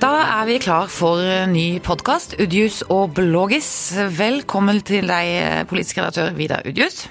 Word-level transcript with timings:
Da 0.00 0.14
er 0.40 0.46
vi 0.48 0.54
klar 0.56 0.86
for 0.88 1.20
ny 1.52 1.76
podkast, 1.84 2.32
Udjus 2.40 2.78
og 2.88 3.18
Blågis. 3.18 3.68
Velkommen 4.16 4.80
til 4.88 5.10
deg, 5.10 5.66
politisk 5.68 6.00
redaktør 6.00 6.32
Vidar 6.38 6.64
Udjus. 6.64 7.02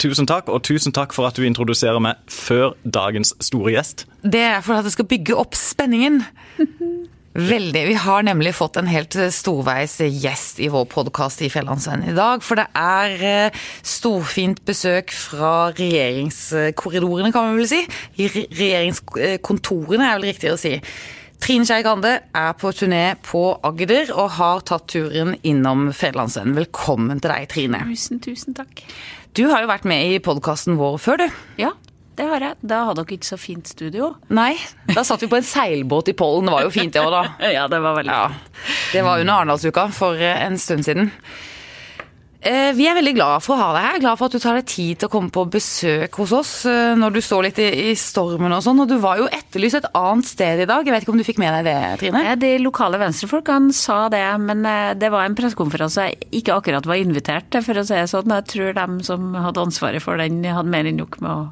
Tusen 0.00 0.24
takk, 0.30 0.48
og 0.48 0.62
tusen 0.64 0.96
takk 0.96 1.12
for 1.12 1.28
at 1.28 1.36
du 1.36 1.44
introduserer 1.44 2.00
meg 2.00 2.22
før 2.32 2.72
dagens 2.88 3.34
store 3.44 3.74
gjest. 3.76 4.06
Det 4.24 4.40
er 4.48 4.64
for 4.64 4.80
at 4.80 4.88
det 4.88 4.94
skal 4.96 5.10
bygge 5.12 5.36
opp 5.36 5.58
spenningen. 5.60 6.22
Veldig. 7.52 7.86
Vi 7.90 8.00
har 8.00 8.24
nemlig 8.24 8.56
fått 8.56 8.80
en 8.80 8.88
helt 8.88 9.16
storveis 9.32 10.00
gjest 10.00 10.60
i 10.64 10.72
vår 10.72 10.88
podkast 10.88 11.44
i 11.44 11.52
Fjellandsvennen 11.52 12.14
i 12.14 12.16
dag. 12.16 12.40
For 12.44 12.60
det 12.60 12.70
er 12.76 13.24
eh, 13.28 13.64
storfint 13.84 14.64
besøk 14.68 15.12
fra 15.12 15.72
regjeringskorridorene, 15.76 17.32
kan 17.32 17.52
vi 17.52 17.60
vel 17.60 17.72
si. 17.72 17.84
Regjeringskontorene 18.56 20.08
er 20.08 20.16
vel 20.16 20.32
riktig 20.32 20.52
å 20.52 20.60
si. 20.60 20.78
Trine 21.42 21.66
Skei 21.66 21.82
Grande 21.82 22.10
er 22.38 22.52
på 22.54 22.70
turné 22.76 23.16
på 23.26 23.40
Agder 23.66 24.12
og 24.14 24.28
har 24.36 24.60
tatt 24.68 24.84
turen 24.92 25.32
innom 25.42 25.88
Fjellandsvennen. 25.96 26.54
Velkommen 26.54 27.18
til 27.22 27.32
deg, 27.32 27.48
Trine. 27.50 27.80
Tusen, 27.88 28.20
tusen 28.22 28.54
takk. 28.54 28.84
Du 29.34 29.48
har 29.50 29.64
jo 29.64 29.70
vært 29.72 29.88
med 29.90 30.12
i 30.14 30.20
podkasten 30.22 30.78
vår 30.78 31.00
før, 31.02 31.24
du. 31.24 31.40
Ja, 31.58 31.72
det 32.18 32.28
har 32.30 32.44
jeg. 32.46 32.58
Da 32.62 32.84
hadde 32.86 33.02
dere 33.02 33.16
ikke 33.18 33.30
så 33.32 33.40
fint 33.40 33.66
studio. 33.72 34.12
Nei, 34.30 34.52
da 34.92 35.02
satt 35.08 35.24
vi 35.24 35.30
på 35.32 35.40
en 35.40 35.48
seilbåt 35.48 36.12
i 36.12 36.14
Pollen. 36.14 36.46
Det 36.46 36.54
var 36.54 36.68
jo 36.68 36.74
fint 36.76 36.94
det 36.94 37.02
òg, 37.02 37.10
da. 37.16 37.24
Ja, 37.56 37.66
det 37.72 37.82
var 37.82 37.98
veldig 37.98 38.20
fint. 38.20 38.54
ja. 38.62 38.74
Det 38.92 39.02
var 39.08 39.24
under 39.24 39.40
Arendalsuka 39.40 39.88
for 39.96 40.22
en 40.28 40.60
stund 40.62 40.86
siden. 40.86 41.10
Eh, 42.42 42.72
vi 42.74 42.88
er 42.90 42.96
veldig 42.98 43.12
glad 43.14 43.44
for 43.44 43.54
å 43.54 43.60
ha 43.60 43.68
deg 43.76 43.84
her. 43.86 43.98
Glad 44.02 44.18
for 44.18 44.26
at 44.26 44.34
du 44.34 44.42
tar 44.42 44.56
deg 44.58 44.66
tid 44.66 44.98
til 44.98 45.06
å 45.06 45.12
komme 45.12 45.30
på 45.30 45.44
besøk 45.52 46.16
hos 46.18 46.32
oss 46.34 46.52
eh, 46.66 46.94
når 46.98 47.14
du 47.14 47.20
står 47.22 47.46
litt 47.46 47.60
i 47.62 47.92
stormen 47.98 48.54
og 48.56 48.64
sånn. 48.66 48.82
Og 48.82 48.90
du 48.90 48.96
var 49.02 49.20
jo 49.20 49.28
etterlyst 49.30 49.78
et 49.78 49.88
annet 49.94 50.26
sted 50.26 50.64
i 50.64 50.66
dag. 50.66 50.82
Jeg 50.82 50.96
vet 50.96 51.06
ikke 51.06 51.14
om 51.14 51.22
du 51.22 51.26
fikk 51.28 51.38
med 51.42 51.54
deg 51.60 51.70
det, 51.70 51.76
Trine? 52.02 52.24
De 52.42 52.52
lokale 52.64 52.98
venstrefolkene 53.02 53.70
sa 53.76 54.08
det, 54.12 54.24
men 54.42 54.66
eh, 54.66 54.90
det 54.98 55.12
var 55.14 55.28
en 55.28 55.38
pressekonferanse 55.38 56.08
jeg 56.08 56.42
ikke 56.42 56.58
akkurat 56.58 56.88
var 56.90 56.98
invitert 56.98 57.46
til, 57.54 57.62
for 57.62 57.78
å 57.78 57.86
si 57.86 57.94
det 57.94 58.10
sånn. 58.10 58.34
Jeg 58.40 58.50
tror 58.50 58.78
dem 58.80 58.98
som 59.06 59.32
hadde 59.38 59.66
ansvaret 59.68 60.02
for 60.02 60.18
den, 60.18 60.42
hadde 60.42 60.74
mer 60.74 60.90
enn 60.90 60.98
nok 60.98 61.20
med 61.22 61.30
å 61.30 61.42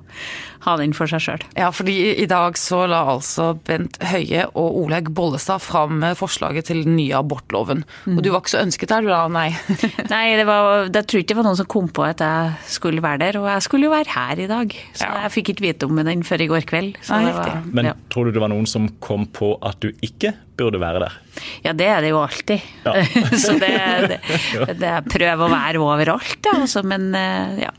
ha 0.66 0.74
den 0.76 0.92
for 0.96 1.08
seg 1.08 1.22
sjøl. 1.24 1.44
Ja, 1.56 1.70
fordi 1.72 1.94
i 2.20 2.26
dag 2.28 2.58
så 2.60 2.82
la 2.90 3.00
altså 3.14 3.52
Bent 3.66 3.96
Høie 4.10 4.44
og 4.50 4.82
Olaug 4.82 5.08
Bollestad 5.16 5.62
fram 5.64 6.02
forslaget 6.18 6.68
til 6.68 6.82
den 6.84 6.98
nye 6.98 7.16
abortloven. 7.22 7.84
Mm. 8.04 8.18
Og 8.18 8.24
du 8.24 8.30
var 8.32 8.42
ikke 8.42 8.56
så 8.56 8.64
ønsket 8.66 8.92
der, 8.92 9.06
du 9.06 9.12
da? 9.12 9.22
Nei. 9.32 9.48
nei, 10.12 10.24
det 10.36 10.44
var 10.48 10.79
jeg 10.88 11.06
tror 11.08 11.20
ikke 11.20 11.30
det 11.32 11.36
var 11.38 11.46
noen 11.46 11.58
som 11.58 11.68
kom 11.70 11.88
på 11.92 12.04
at 12.06 12.22
jeg 12.24 12.70
skulle 12.76 13.02
være 13.04 13.22
der. 13.24 13.38
Og 13.40 13.48
jeg 13.50 13.66
skulle 13.66 13.88
jo 13.88 13.92
være 13.92 14.14
her 14.14 14.42
i 14.44 14.48
dag, 14.50 14.76
så 14.94 15.08
ja. 15.08 15.24
jeg 15.24 15.34
fikk 15.36 15.52
ikke 15.54 15.66
vite 15.66 15.88
om 15.88 16.00
den 16.06 16.24
før 16.26 16.44
i 16.44 16.48
går 16.50 16.68
kveld. 16.70 17.00
Var, 17.08 17.50
Men 17.70 17.90
ja. 17.90 17.96
tror 18.12 18.28
du 18.28 18.36
det 18.36 18.42
var 18.42 18.52
noen 18.52 18.68
som 18.70 18.88
kom 19.02 19.26
på 19.34 19.52
at 19.66 19.80
du 19.82 19.90
ikke 20.06 20.34
burde 20.60 20.80
være 20.82 21.04
der? 21.04 21.18
Ja, 21.64 21.74
det 21.76 21.88
er 21.88 22.04
det 22.04 22.12
jo 22.12 22.22
alltid. 22.22 22.64
Ja. 22.84 23.04
så 23.44 23.56
det, 23.60 23.74
det, 24.14 24.20
det 24.82 24.96
prøver 25.10 25.46
å 25.46 25.52
være 25.52 25.84
overalt, 25.84 26.40
ja, 26.44 26.56
altså, 26.62 26.84
men 26.86 27.12
eh, 27.16 27.62
ja. 27.66 27.74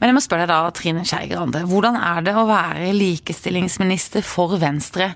Men 0.00 0.08
jeg 0.08 0.16
må 0.16 0.20
spørre 0.24 0.46
deg 0.48 0.64
da, 0.64 0.72
Trine 0.72 1.02
Skei 1.04 1.26
Grande. 1.28 1.60
Hvordan 1.68 1.98
er 2.00 2.24
det 2.24 2.32
å 2.32 2.46
være 2.48 2.88
likestillingsminister 2.96 4.24
for 4.24 4.56
Venstre 4.56 5.10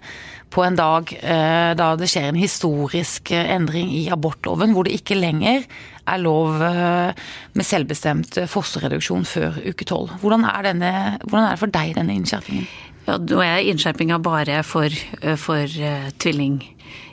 på 0.54 0.62
en 0.62 0.76
dag 0.78 1.10
eh, 1.18 1.72
da 1.78 1.88
det 1.98 2.08
skjer 2.10 2.30
en 2.30 2.38
historisk 2.38 3.32
eh, 3.34 3.50
endring 3.56 3.90
i 3.94 4.06
abortloven, 4.12 4.74
hvor 4.74 4.86
det 4.86 4.94
ikke 5.00 5.18
lenger 5.18 5.64
er 6.04 6.22
lov 6.22 6.62
eh, 6.62 7.26
med 7.56 7.66
selvbestemt 7.66 8.38
fosterreduksjon 8.50 9.26
før 9.28 9.58
uke 9.64 9.88
tolv? 9.88 10.14
Hvordan, 10.22 10.46
hvordan, 10.46 10.84
er 10.84 11.54
det 11.54 11.62
for 11.62 11.74
deg, 11.74 11.94
denne 11.98 12.18
innskjerpingen? 12.20 12.68
Ja, 13.04 13.18
Nå 13.20 13.42
er 13.44 13.66
innskjerpinga 13.68 14.20
bare 14.24 14.62
for, 14.64 14.94
for 15.36 15.68
tvilling 16.22 16.62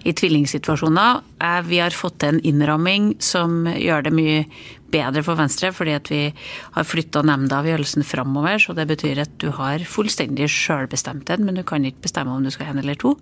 i 0.08 0.14
tvillingsituasjoner. 0.16 1.20
Vi 1.68 1.82
har 1.82 1.96
fått 1.96 2.22
til 2.22 2.38
en 2.38 2.46
innramming 2.48 3.12
som 3.22 3.66
gjør 3.68 4.08
det 4.08 4.14
mye 4.16 4.46
bedre 4.92 5.24
for 5.26 5.40
Venstre, 5.40 5.72
fordi 5.76 5.96
at 5.98 6.12
vi 6.12 6.22
har 6.76 6.88
flytta 6.88 7.24
nemndeavgjørelsen 7.28 8.06
framover. 8.08 8.60
Så 8.62 8.76
det 8.78 8.88
betyr 8.92 9.24
at 9.24 9.34
du 9.42 9.50
har 9.56 9.84
fullstendig 9.88 10.50
sjølbestemthet, 10.52 11.44
men 11.44 11.60
du 11.60 11.64
kan 11.68 11.86
ikke 11.88 12.06
bestemme 12.08 12.36
om 12.36 12.46
du 12.46 12.52
skal 12.54 12.74
én 12.74 12.82
eller 12.84 13.00
to. 13.00 13.16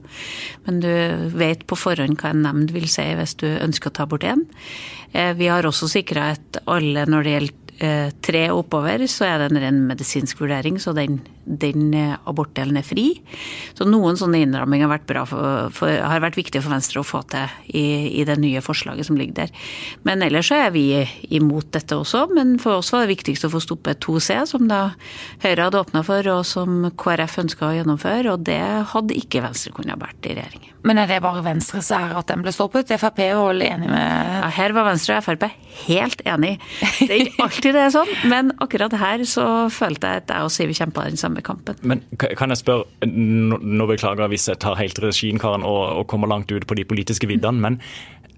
Men 0.67 0.81
du 0.83 0.91
vet 1.37 1.65
på 1.69 1.77
forhånd 1.79 2.19
hva 2.19 2.33
en 2.33 2.43
nemnd 2.45 2.75
vil 2.75 2.89
si 2.91 3.05
hvis 3.19 3.37
du 3.39 3.47
ønsker 3.51 3.91
å 3.91 3.97
ta 3.99 4.09
bort 4.09 4.27
én. 4.27 4.45
Eh, 5.13 5.33
vi 5.37 5.49
har 5.49 5.65
også 5.65 5.89
sikra 5.89 6.31
at 6.35 6.61
alle 6.69 7.05
når 7.09 7.25
det 7.25 7.35
gjelder 7.35 7.68
Eh, 7.79 8.09
tre 8.21 8.41
oppover, 8.51 9.05
så 9.07 9.23
er 9.23 9.37
det 9.39 9.45
en 9.53 9.59
ren 9.63 9.77
medisinsk 9.87 10.41
vurdering, 10.41 10.75
så 10.83 10.91
den, 10.91 11.21
den 11.47 11.93
eh, 11.95 12.17
abortdelen 12.27 12.75
er 12.75 12.83
fri. 12.83 13.05
Så 13.77 13.87
noen 13.87 14.19
sånne 14.19 14.41
innramminger 14.43 14.89
har 14.89 14.97
vært, 14.97 15.13
for, 15.29 15.69
for, 15.77 15.87
har 15.87 16.19
vært 16.19 16.35
viktige 16.35 16.59
for 16.65 16.75
Venstre 16.75 16.99
å 16.99 17.07
få 17.07 17.21
til 17.31 17.47
i, 17.71 17.85
i, 18.19 18.25
det 18.27 18.35
nye 18.41 18.59
forslaget 18.59 19.07
som 19.07 19.15
ligger 19.15 19.45
der. 19.45 19.53
Men 20.03 20.25
ellers 20.27 20.49
så 20.51 20.57
er 20.65 20.73
vi 20.75 20.83
imot 21.37 21.69
dette 21.77 21.95
også. 21.95 22.25
Men 22.35 22.57
for 22.59 22.81
oss 22.81 22.91
var 22.91 23.05
det 23.05 23.13
viktigst 23.13 23.47
å 23.47 23.51
få 23.53 23.63
stoppet 23.63 24.03
2C, 24.03 24.41
som 24.51 24.67
da 24.67 24.81
Høyre 25.45 25.69
hadde 25.69 25.79
åpna 25.79 26.03
for, 26.03 26.27
og 26.35 26.43
som 26.49 26.89
KrF 26.99 27.39
ønska 27.45 27.69
å 27.69 27.77
gjennomføre. 27.77 28.35
Og 28.35 28.43
det 28.49 28.59
hadde 28.91 29.15
ikke 29.15 29.45
Venstre 29.47 29.71
kunnet 29.77 30.03
vært 30.03 30.27
i 30.27 30.35
regjering. 30.35 30.67
Men 30.83 30.99
er 30.99 31.09
det 31.11 31.23
bare 31.23 31.43
Venstres 31.43 31.89
ære 31.95 32.19
at 32.19 32.29
den 32.31 32.43
ble 32.43 32.53
stoppet? 32.55 32.91
Frp 32.99 33.19
var 33.23 33.49
vel 33.51 33.65
enig 33.67 33.89
med 33.91 34.03
ja, 34.03 34.51
Her 34.55 34.75
var 34.75 34.87
Venstre 34.87 35.17
og 35.19 35.25
Frp 35.25 35.47
helt 35.85 36.21
enig. 36.27 36.57
Det 36.99 37.09
er 37.09 37.25
ikke 37.25 37.43
alltid 37.47 37.68
det 37.75 37.81
er 37.85 37.93
sånn, 37.93 38.11
men 38.31 38.53
akkurat 38.63 38.93
her 38.99 39.23
så 39.27 39.45
følte 39.73 40.11
jeg 40.11 40.23
at 40.23 40.33
jeg 40.33 40.47
og 40.47 40.53
Siv 40.53 40.75
kjempa 40.77 41.07
den 41.09 41.19
samme 41.19 41.43
kampen. 41.45 41.79
Men 41.81 42.03
kan 42.19 42.53
jeg 42.53 42.61
spørre, 42.61 43.09
nå 43.09 43.89
beklager 43.89 44.25
jeg 44.25 44.35
hvis 44.35 44.47
jeg 44.51 44.61
tar 44.63 44.79
helt 44.79 45.01
regien, 45.03 45.41
Karen, 45.41 45.65
og, 45.67 45.81
og 46.01 46.07
kommer 46.11 46.31
langt 46.31 46.51
ut 46.51 46.67
på 46.67 46.77
de 46.79 46.87
politiske 46.87 47.29
viddene, 47.29 47.61
men 47.63 47.79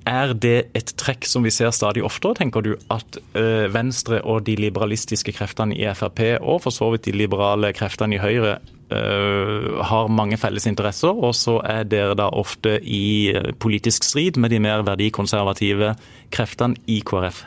er 0.10 0.34
det 0.34 0.72
et 0.78 0.94
trekk 0.98 1.28
som 1.30 1.46
vi 1.46 1.54
ser 1.54 1.70
stadig 1.76 2.04
oftere, 2.06 2.40
tenker 2.40 2.66
du, 2.66 2.72
at 2.94 3.20
uh, 3.36 3.68
Venstre 3.74 4.22
og 4.26 4.46
de 4.48 4.56
liberalistiske 4.58 5.34
kreftene 5.36 5.78
i 5.78 5.86
Frp, 5.94 6.24
og 6.42 6.64
for 6.66 6.74
så 6.74 6.90
vidt 6.94 7.06
de 7.06 7.16
liberale 7.16 7.72
kreftene 7.78 8.18
i 8.18 8.22
Høyre, 8.22 8.58
uh, 8.90 9.82
har 9.86 10.10
mange 10.10 10.40
felles 10.42 10.66
interesser, 10.70 11.14
og 11.14 11.36
så 11.38 11.60
er 11.68 11.86
dere 11.90 12.18
da 12.18 12.32
ofte 12.34 12.80
i 12.82 13.34
uh, 13.36 13.54
politisk 13.62 14.08
strid 14.08 14.42
med 14.42 14.54
de 14.54 14.62
mer 14.64 14.86
verdikonservative 14.88 15.94
kreftene 16.34 16.82
i 16.90 17.02
KrF? 17.06 17.46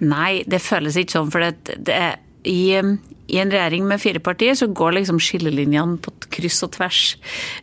Nei, 0.00 0.42
det 0.48 0.62
føles 0.64 0.96
ikke 0.96 1.18
sånn. 1.18 1.30
for 1.32 1.44
det, 1.44 1.76
det 1.86 2.00
i, 2.48 2.80
i, 3.30 3.38
en 3.40 3.52
regjering 3.52 3.86
med 3.88 4.02
fire 4.02 4.22
partier 4.22 4.56
så 4.58 4.68
går 4.70 4.98
liksom 4.98 5.20
skillelinjene 5.22 5.98
på 6.02 6.12
kryss 6.30 6.60
og 6.66 6.72
tvers 6.76 7.00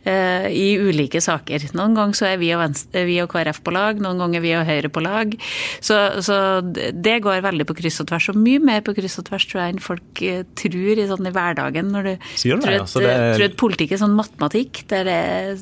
eh, 0.08 0.48
i 0.52 0.66
ulike 0.80 1.20
saker. 1.24 1.68
Noen 1.78 1.96
ganger 1.96 2.18
så 2.18 2.28
er 2.30 2.40
vi 2.40 2.50
og, 2.54 2.62
Venstre, 2.62 3.04
vi 3.08 3.18
og, 3.22 3.30
KrF 3.32 3.62
på 3.64 3.74
lag, 3.74 4.00
noen 4.02 4.20
ganger 4.22 4.44
vi 4.44 4.54
og 4.58 4.66
Høyre 4.68 4.90
på 4.92 5.02
lag. 5.04 5.34
Så, 5.84 5.98
så, 6.24 6.38
det 6.64 7.18
går 7.24 7.44
veldig 7.44 7.68
på 7.68 7.78
kryss 7.78 8.00
og 8.02 8.10
tvers, 8.10 8.30
og 8.32 8.40
mye 8.40 8.62
mer 8.62 8.82
på 8.86 8.94
kryss 8.96 9.18
og 9.20 9.28
tvers 9.28 9.48
tror 9.48 9.62
jeg 9.62 9.74
enn 9.74 9.82
folk 9.82 10.22
uh, 10.24 10.42
tror 10.58 11.02
i, 11.02 11.06
sånn, 11.10 11.28
i 11.28 11.34
hverdagen. 11.34 11.92
Når 11.94 12.08
du 12.08 12.12
Sier 12.34 12.58
det, 12.58 12.64
tror, 12.66 12.78
at, 12.82 12.96
det, 12.96 13.12
er... 13.12 13.36
tror 13.36 13.48
at 13.50 13.58
politikk 13.60 13.94
er 13.94 14.02
sånn 14.02 14.16
matematikk. 14.18 14.82
Det 14.88 15.02
er 15.02 15.08
det, 15.08 15.20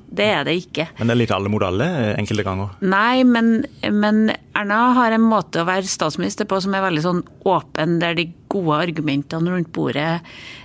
det 0.09 0.31
er 0.33 0.49
det, 0.49 0.57
ikke. 0.67 0.89
Men 1.01 1.11
det 1.11 1.17
er 1.17 1.23
litt 1.25 1.37
alle 1.37 1.53
mot 1.53 1.67
alle 1.67 1.91
enkelte 2.17 2.47
ganger? 2.47 2.75
Nei, 2.87 3.25
men, 3.27 3.53
men 3.93 4.27
Erna 4.57 4.81
har 4.97 5.15
en 5.15 5.27
måte 5.27 5.63
å 5.63 5.69
være 5.69 5.89
statsminister 5.91 6.49
på 6.49 6.61
som 6.65 6.75
er 6.77 6.85
veldig 6.87 7.05
sånn 7.05 7.23
åpen, 7.47 7.99
der 8.03 8.17
de 8.19 8.31
gode 8.57 8.83
argumentene 8.89 9.55
rundt 9.55 9.73
bordet 9.77 10.11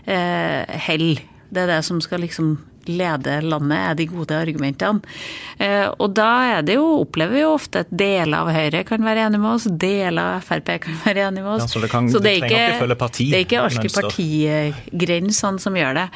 eh, 0.07 0.81
holder. 0.87 1.23
Det 1.51 1.65
er 1.65 1.73
det 1.73 1.81
som 1.83 1.99
skal 2.03 2.23
liksom 2.23 2.55
lede 2.89 3.41
landet, 3.45 3.77
er 3.77 3.97
de 3.97 4.05
gode 4.09 4.35
argumentene. 4.35 5.01
Eh, 5.61 5.87
og 6.01 6.13
da 6.17 6.29
er 6.57 6.65
det 6.65 6.77
jo, 6.77 6.85
opplever 7.03 7.35
vi 7.35 7.43
jo 7.43 7.53
ofte 7.53 7.83
at 7.85 7.91
deler 7.93 8.39
av 8.39 8.51
Høyre 8.55 8.83
kan 8.87 9.03
være 9.05 9.27
enig 9.27 9.41
med 9.41 9.51
oss, 9.53 9.67
deler 9.69 10.37
av 10.37 10.45
Frp 10.45 10.71
kan 10.85 10.97
være 11.05 11.27
enig 11.27 11.43
med 11.43 11.51
oss. 11.55 11.65
Ja, 11.65 11.69
så 11.75 11.83
det, 11.83 11.91
kan, 11.93 12.09
så 12.11 12.21
det, 12.23 12.33
er 12.33 12.47
ikke, 12.47 12.63
ikke 12.87 12.99
parti, 13.03 13.29
det 13.31 13.39
er 13.39 13.45
ikke 13.45 13.63
alltid 13.65 13.95
partigrensene 13.97 15.61
som 15.61 15.77
gjør 15.77 15.99
det. 16.01 16.07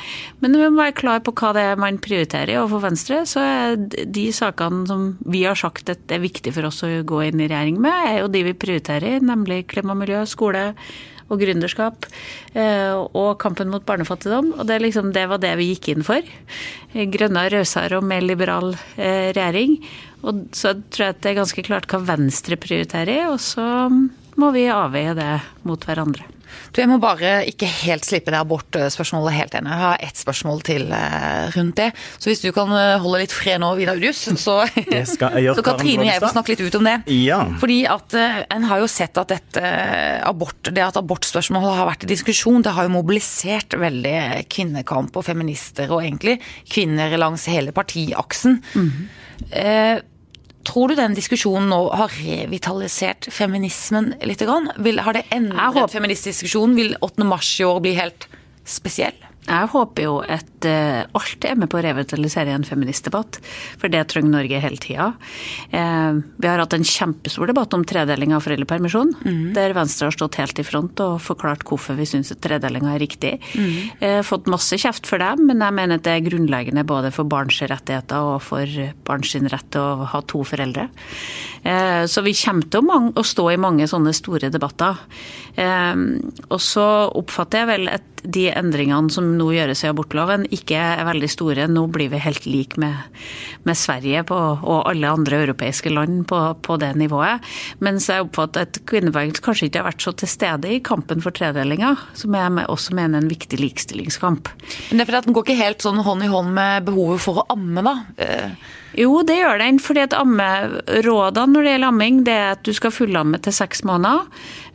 Men 0.42 0.58
vi 0.58 0.70
må 0.70 0.82
være 0.82 0.98
klar 0.98 1.26
på 1.26 1.36
hva 1.38 1.54
det 1.58 1.68
er 1.72 1.82
man 1.82 2.02
prioriterer. 2.02 2.58
Og 2.64 2.72
for 2.74 2.86
Venstre 2.86 3.24
så 3.30 3.46
er 3.46 3.78
de 3.80 4.28
sakene 4.36 4.86
som 4.90 5.08
vi 5.26 5.46
har 5.46 5.60
sagt 5.60 5.92
at 5.94 6.06
det 6.10 6.20
er 6.20 6.26
viktig 6.26 6.56
for 6.56 6.70
oss 6.70 6.84
å 6.86 6.92
gå 7.06 7.26
inn 7.28 7.44
i 7.44 7.50
regjering 7.52 7.82
med, 7.82 8.10
er 8.10 8.24
jo 8.24 8.32
de 8.32 8.46
vi 8.50 8.58
prioriterer, 8.58 9.22
nemlig 9.26 9.66
klima 9.72 9.98
miljø, 9.98 10.24
skole 10.30 10.72
og 11.26 11.42
gründerskap 11.42 12.08
eh, 12.54 12.94
og 12.94 13.38
kampen 13.42 13.72
mot 13.74 13.86
barnefattigdom. 13.88 14.54
Og 14.60 14.68
det, 14.70 14.82
liksom, 14.84 15.12
det, 15.16 15.26
var 15.32 15.42
det 15.42 15.56
vi 15.60 15.72
gikk 15.74 15.94
inn 15.94 16.06
for. 16.06 16.26
Grønnere, 16.94 17.58
rausere 17.58 18.00
og 18.00 18.06
mer 18.08 18.26
liberal 18.26 18.76
eh, 18.96 19.32
regjering. 19.36 19.80
Og 20.26 20.46
så 20.56 20.76
tror 20.90 21.08
jeg 21.08 21.16
at 21.16 21.24
det 21.24 21.32
er 21.32 21.40
ganske 21.42 21.66
klart 21.66 21.90
hva 21.92 22.02
Venstre 22.06 22.58
prioriterer. 22.62 23.28
Og 23.32 23.42
så 23.44 23.66
må 24.40 24.52
vi 24.56 24.68
avveie 24.72 25.16
det 25.18 25.34
mot 25.68 25.86
hverandre. 25.88 26.26
Du, 26.72 26.82
Jeg 26.82 26.90
må 26.90 26.98
bare 27.02 27.40
ikke 27.50 27.68
helt 27.68 28.06
slippe 28.08 28.34
det 28.34 28.40
abortspørsmålet 28.40 29.36
helt 29.36 29.56
ennå. 29.58 29.72
Jeg 29.72 29.82
har 29.82 30.04
ett 30.08 30.20
spørsmål 30.20 30.62
til 30.68 30.92
eh, 30.94 31.52
rundt 31.56 31.78
det. 31.80 31.90
Så 32.20 32.30
hvis 32.30 32.44
du 32.44 32.50
kan 32.56 32.72
eh, 32.76 32.96
holde 33.02 33.24
litt 33.24 33.36
fred 33.36 33.62
nå, 33.64 33.72
Vidar 33.80 34.00
Udius, 34.00 34.26
så, 34.46 34.58
så 34.68 35.66
kan 35.66 35.80
Trine 35.82 36.06
og 36.06 36.10
jeg 36.10 36.24
få 36.24 36.32
snakke 36.34 36.54
litt 36.54 36.66
ut 36.66 36.80
om 36.80 36.90
det. 36.90 36.96
Ja. 37.16 37.42
Fordi 37.62 37.80
at 37.92 38.18
eh, 38.20 38.42
en 38.56 38.68
har 38.70 38.84
jo 38.84 38.90
sett 38.92 39.20
at 39.22 39.34
dette 39.34 39.74
abort, 40.26 40.72
det 40.72 40.84
at 40.86 41.00
abortspørsmålet 41.02 41.80
har 41.80 41.92
vært 41.92 42.08
i 42.08 42.12
diskusjon, 42.14 42.64
det 42.66 42.76
har 42.76 42.88
jo 42.88 42.96
mobilisert 42.98 43.78
veldig 43.80 44.18
kvinnekamp 44.52 45.16
og 45.16 45.28
feminister, 45.28 45.92
og 45.92 46.04
egentlig 46.04 46.40
kvinner 46.72 47.16
langs 47.20 47.48
hele 47.52 47.76
partiaksen. 47.76 48.62
Mm 48.76 48.92
-hmm. 48.92 49.08
eh, 49.52 50.04
Tror 50.66 50.90
du 50.90 50.98
den 50.98 51.14
diskusjonen 51.18 51.70
nå 51.70 51.82
har 51.94 52.14
revitalisert 52.18 53.30
feminismen 53.34 54.16
litt? 54.26 54.42
Vil, 54.82 55.02
har 55.06 55.18
det 55.18 55.28
endret 55.36 55.94
feministdiskusjonen, 55.94 56.76
diskusjon? 56.76 56.98
Vil 56.98 56.98
8. 57.06 57.28
mars 57.30 57.52
i 57.62 57.68
år 57.68 57.84
bli 57.86 57.94
helt 58.00 58.28
spesiell? 58.66 59.18
Jeg 59.46 59.70
håper 59.76 60.06
jo 60.08 60.14
at 60.22 60.66
uh, 60.66 61.06
alt 61.18 61.46
er 61.46 61.58
med 61.60 61.70
på 61.70 61.78
å 61.78 61.84
revitalisere 61.86 62.54
en 62.56 62.66
feministdebatt, 62.66 63.38
for 63.78 63.94
det 63.94 64.02
trenger 64.10 64.34
Norge 64.34 64.62
hele 64.64 64.80
tida. 64.82 65.12
Uh, 65.70 66.22
vi 66.42 66.50
har 66.50 66.62
hatt 66.62 66.74
en 66.74 66.88
kjempestor 66.88 67.52
debatt 67.52 67.76
om 67.78 67.86
tredeling 67.86 68.34
av 68.34 68.46
foreldrepermisjon, 68.46 69.14
mm. 69.22 69.44
der 69.58 69.76
Venstre 69.78 70.10
har 70.10 70.18
stått 70.18 70.40
helt 70.42 70.62
i 70.62 70.66
front 70.66 71.02
og 71.06 71.20
forklart 71.24 71.66
hvorfor 71.70 71.98
vi 72.00 72.08
syns 72.10 72.34
tredelinga 72.42 72.96
er 72.96 73.04
riktig. 73.06 73.36
Mm. 73.54 73.76
Uh, 74.02 74.22
fått 74.26 74.50
masse 74.52 74.80
kjeft 74.82 75.06
for 75.10 75.22
dem, 75.22 75.46
men 75.52 75.62
jeg 75.62 75.78
mener 75.78 76.02
at 76.02 76.08
det 76.08 76.18
er 76.18 76.26
grunnleggende 76.26 76.86
både 76.88 77.14
for 77.14 77.30
barns 77.30 77.62
rettigheter 77.62 78.34
og 78.34 78.42
for 78.46 78.66
barns 79.06 79.36
rett 79.36 79.70
til 79.74 79.82
å 79.82 80.10
ha 80.10 80.22
to 80.26 80.42
foreldre. 80.48 80.88
Så 81.66 82.22
vi 82.22 82.32
kommer 82.38 82.68
til 82.72 82.92
å 83.18 83.24
stå 83.26 83.46
i 83.52 83.58
mange 83.60 83.88
sånne 83.90 84.14
store 84.16 84.52
debatter. 84.54 85.00
Og 85.58 86.60
så 86.62 86.86
oppfatter 87.10 87.64
jeg 87.64 87.70
vel 87.72 87.90
at 87.90 88.16
de 88.26 88.46
endringene 88.54 89.12
som 89.14 89.35
nå 89.38 89.48
gjøres 89.54 89.84
i 89.84 89.90
abortloven, 89.92 90.46
ikke 90.56 90.80
er 90.80 91.06
veldig 91.08 91.30
store. 91.32 91.68
Nå 91.72 91.86
blir 91.94 92.12
vi 92.14 92.22
helt 92.24 92.48
like 92.50 92.80
med, 92.82 92.96
med 93.68 93.80
Sverige 93.80 94.24
på, 94.30 94.38
og 94.38 94.90
alle 94.90 95.12
andre 95.12 95.42
europeiske 95.46 95.94
land 95.94 96.24
på, 96.30 96.42
på 96.66 96.80
det 96.82 96.94
nivået. 97.00 97.44
Mens 97.86 98.10
jeg 98.12 98.26
oppfatter 98.26 98.68
at 98.68 98.82
kvinnebevegelsen 98.90 99.46
kanskje 99.46 99.70
ikke 99.70 99.84
har 99.84 99.90
vært 99.90 100.08
så 100.08 100.16
til 100.16 100.32
stede 100.32 100.72
i 100.72 100.82
kampen 100.86 101.24
for 101.24 101.36
tredelinga, 101.36 101.96
som 102.18 102.38
jeg 102.38 102.70
også 102.72 102.96
mener 102.98 103.20
er 103.20 103.26
en 103.26 103.32
viktig 103.32 103.60
likestillingskamp. 103.62 104.50
Men 104.90 104.98
det 104.98 105.06
er 105.06 105.12
fordi 105.12 105.22
at 105.22 105.30
den 105.30 105.38
går 105.38 105.48
ikke 105.48 105.62
helt 105.62 105.86
sånn 105.86 106.02
hånd 106.06 106.26
i 106.26 106.32
hånd 106.32 106.56
med 106.56 106.90
behovet 106.90 107.24
for 107.24 107.44
å 107.44 107.48
amme, 107.56 107.86
da? 107.86 107.96
Jo, 108.98 109.22
det 109.28 109.40
gjør 109.40 109.60
den. 109.60 109.80
fordi 109.84 110.04
at 110.06 110.16
ammerådene 110.18 111.54
når 111.54 111.66
det 111.66 111.74
gjelder 111.74 111.92
amming, 111.92 112.22
det 112.28 112.36
er 112.36 112.52
at 112.56 112.64
du 112.66 112.72
skal 112.76 112.94
fullamme 112.96 113.40
til 113.44 113.56
seks 113.56 113.84
måneder. 113.88 114.26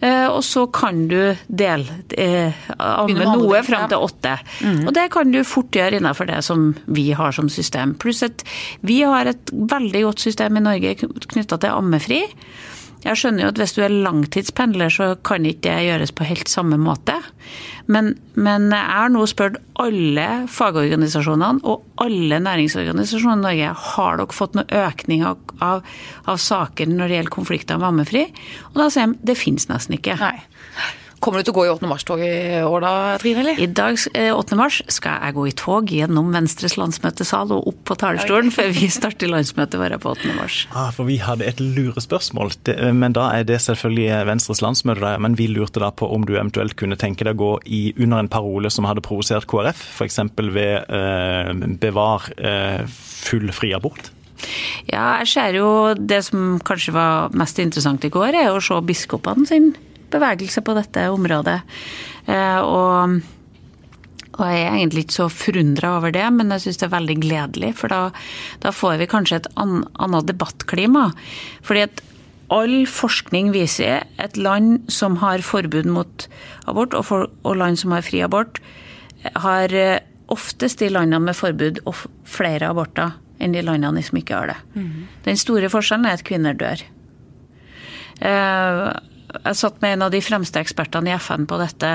Eh, 0.00 0.26
og 0.28 0.42
så 0.44 0.64
kan 0.72 1.06
du 1.10 1.36
dele 1.46 2.00
eh, 2.16 2.56
amme 2.78 3.26
noe 3.34 3.62
fram 3.66 3.88
til 3.90 4.06
åtte. 4.06 4.36
Mm. 4.64 4.82
Og 4.88 4.94
det 4.96 5.06
kan 5.12 5.32
du 5.32 5.42
fort 5.44 5.76
gjøre 5.76 6.00
innenfor 6.00 6.30
det 6.30 6.40
som 6.46 6.70
vi 6.86 7.10
har 7.16 7.36
som 7.36 7.50
system. 7.52 7.94
Pluss 8.00 8.24
at 8.26 8.44
vi 8.86 9.02
har 9.02 9.28
et 9.28 9.52
veldig 9.52 10.06
godt 10.08 10.24
system 10.24 10.56
i 10.56 10.64
Norge 10.64 10.96
knytta 11.00 11.60
til 11.60 11.76
ammefri. 11.76 12.24
Jeg 13.00 13.16
skjønner 13.16 13.46
jo 13.46 13.50
at 13.52 13.58
hvis 13.60 13.72
du 13.76 13.80
er 13.84 13.94
langtidspendler, 14.04 14.92
så 14.92 15.14
kan 15.24 15.46
ikke 15.48 15.70
det 15.70 15.86
gjøres 15.86 16.12
på 16.12 16.26
helt 16.28 16.50
samme 16.52 16.76
måte. 16.80 17.16
Men, 17.90 18.12
men 18.36 18.68
jeg 18.74 18.92
har 18.92 19.10
nå 19.12 19.24
spurt 19.30 19.56
alle 19.80 20.26
fagorganisasjonene 20.52 21.64
og 21.64 21.86
alle 22.04 22.40
næringsorganisasjonene 22.44 23.40
i 23.40 23.46
Norge 23.46 23.74
har 23.86 24.20
dere 24.20 24.36
fått 24.36 24.58
noen 24.58 24.76
økning 24.82 25.24
av, 25.26 25.40
av, 25.64 25.84
av 26.28 26.40
saker 26.44 26.92
når 26.92 27.08
det 27.08 27.20
gjelder 27.20 27.36
konflikter 27.38 27.80
med 27.80 27.90
ammefri. 27.90 28.26
Og 28.74 28.82
da 28.84 28.90
sier 28.92 29.14
de 29.14 29.30
det 29.32 29.38
finnes 29.40 29.70
nesten 29.72 29.96
ikke. 29.96 30.20
Nei. 30.20 30.36
Kommer 31.20 31.42
du 31.42 31.44
til 31.44 31.52
å 31.52 31.58
gå 31.58 31.64
i 31.66 31.70
8. 31.74 31.84
mars-tog 31.84 32.22
i 32.24 32.60
år 32.64 32.80
da, 32.80 32.92
Trine? 33.20 33.42
eller? 33.42 33.58
I 33.60 33.66
dag, 33.68 33.98
8. 34.00 34.14
Eh, 34.16 34.56
mars, 34.56 34.78
skal 34.88 35.18
jeg 35.20 35.36
gå 35.36 35.42
i 35.50 35.52
tog 35.52 35.90
gjennom 35.92 36.30
Venstres 36.32 36.78
landsmøtesal 36.80 37.52
og 37.52 37.66
opp 37.68 37.82
på 37.90 37.96
talerstolen 38.00 38.48
okay. 38.48 38.56
før 38.56 38.70
vi 38.78 38.88
starter 38.94 39.28
landsmøtet 39.28 39.76
vårt 39.82 40.00
på 40.00 40.14
8. 40.14 40.30
mars. 40.38 40.62
Ah, 40.72 40.88
for 40.96 41.10
vi 41.10 41.18
hadde 41.20 41.44
et 41.44 41.60
lurespørsmål, 41.60 42.54
men 42.96 43.16
da 43.16 43.26
er 43.36 43.44
det 43.44 43.58
selvfølgelig 43.66 44.22
Venstres 44.30 44.64
landsmøte. 44.64 45.12
Men 45.20 45.36
vi 45.36 45.50
lurte 45.52 45.82
da 45.84 45.90
på 45.92 46.08
om 46.08 46.24
du 46.24 46.32
eventuelt 46.38 46.78
kunne 46.80 46.96
tenke 47.00 47.28
deg 47.28 47.36
å 47.36 47.42
gå 47.42 47.52
i, 47.68 47.82
under 48.00 48.24
en 48.24 48.32
parole 48.32 48.72
som 48.72 48.88
hadde 48.88 49.04
provosert 49.04 49.44
KrF, 49.50 49.84
f.eks. 50.00 50.22
ved 50.40 50.88
eh, 50.88 51.52
bevar 51.84 52.30
eh, 52.40 52.88
full 52.88 53.52
fri 53.52 53.74
abort? 53.76 54.08
Ja, 54.88 55.20
jeg 55.20 55.28
ser 55.34 55.60
jo 55.60 55.68
det 56.00 56.22
som 56.32 56.56
kanskje 56.64 56.96
var 56.96 57.36
mest 57.36 57.60
interessant 57.60 58.08
i 58.08 58.12
går, 58.12 58.32
er 58.46 58.56
å 58.56 58.64
se 58.64 58.80
biskopene 58.88 59.44
sin 59.44 59.72
bevegelse 60.12 60.62
på 60.66 60.74
dette 60.78 61.06
området. 61.12 61.58
Eh, 62.26 62.60
og, 62.60 63.16
og 64.36 64.44
jeg 64.46 64.60
er 64.64 64.76
egentlig 64.76 65.06
ikke 65.06 65.18
så 65.18 65.30
forundra 65.32 65.96
over 65.98 66.14
det, 66.14 66.26
men 66.36 66.52
jeg 66.56 66.66
syns 66.66 66.82
det 66.82 66.88
er 66.88 66.94
veldig 66.98 67.18
gledelig. 67.22 67.72
For 67.80 67.92
da, 67.92 68.02
da 68.64 68.74
får 68.74 69.00
vi 69.02 69.10
kanskje 69.10 69.42
et 69.42 69.50
annet 69.60 70.30
debattklima. 70.30 71.10
Fordi 71.66 71.86
at 71.88 72.04
all 72.50 72.82
forskning 72.90 73.52
viser 73.54 74.04
et 74.18 74.38
land 74.38 74.90
som 74.90 75.20
har 75.22 75.44
forbud 75.46 75.86
mot 75.86 76.26
abort, 76.70 76.94
og, 76.98 77.06
for, 77.06 77.30
og 77.46 77.58
land 77.60 77.78
som 77.80 77.94
har 77.94 78.06
fri 78.06 78.22
abort, 78.26 78.58
har 79.38 79.74
eh, 79.76 80.00
oftest 80.30 80.80
de 80.82 80.90
landene 80.90 81.30
med 81.30 81.36
forbud 81.36 81.82
og 81.88 82.06
flere 82.28 82.70
aborter 82.70 83.16
enn 83.40 83.54
de 83.54 83.62
landene 83.64 84.02
som 84.04 84.18
ikke 84.20 84.36
har 84.36 84.52
det. 84.52 84.58
Mm. 84.76 85.06
Den 85.26 85.38
store 85.40 85.70
forskjellen 85.72 86.08
er 86.08 86.18
at 86.18 86.26
kvinner 86.26 86.56
dør. 86.58 86.82
Eh, 88.20 88.86
jeg 89.30 89.58
satt 89.58 89.80
med 89.82 89.94
en 89.94 90.04
av 90.06 90.12
de 90.14 90.20
fremste 90.24 90.60
ekspertene 90.60 91.12
i 91.12 91.16
FN 91.20 91.46
på 91.48 91.58
dette 91.60 91.90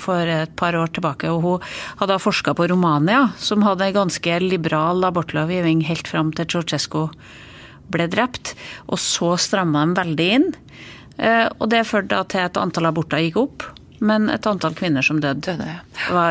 for 0.00 0.30
et 0.30 0.52
par 0.58 0.76
år 0.78 0.92
tilbake. 0.96 1.30
og 1.30 1.42
Hun 1.42 1.64
hadde 2.00 2.20
forska 2.22 2.54
på 2.56 2.68
Romania, 2.70 3.32
som 3.38 3.64
hadde 3.66 3.92
ganske 3.94 4.38
liberal 4.42 5.04
abortlovgivning 5.04 5.84
helt 5.88 6.08
fram 6.08 6.32
til 6.32 6.48
Ceaucescu 6.48 7.08
ble 7.92 8.08
drept. 8.10 8.54
Og 8.88 9.00
så 9.02 9.34
stramma 9.40 9.84
de 9.86 9.98
veldig 10.00 10.28
inn. 10.38 10.50
Eh, 11.18 11.46
og 11.58 11.68
det 11.70 11.86
førte 11.88 12.22
til 12.32 12.46
at 12.48 12.58
antall 12.58 12.90
aborter 12.90 13.22
gikk 13.22 13.38
opp, 13.44 13.66
men 14.04 14.28
et 14.32 14.46
antall 14.50 14.74
kvinner 14.76 15.04
som 15.04 15.20
døde, 15.22 15.54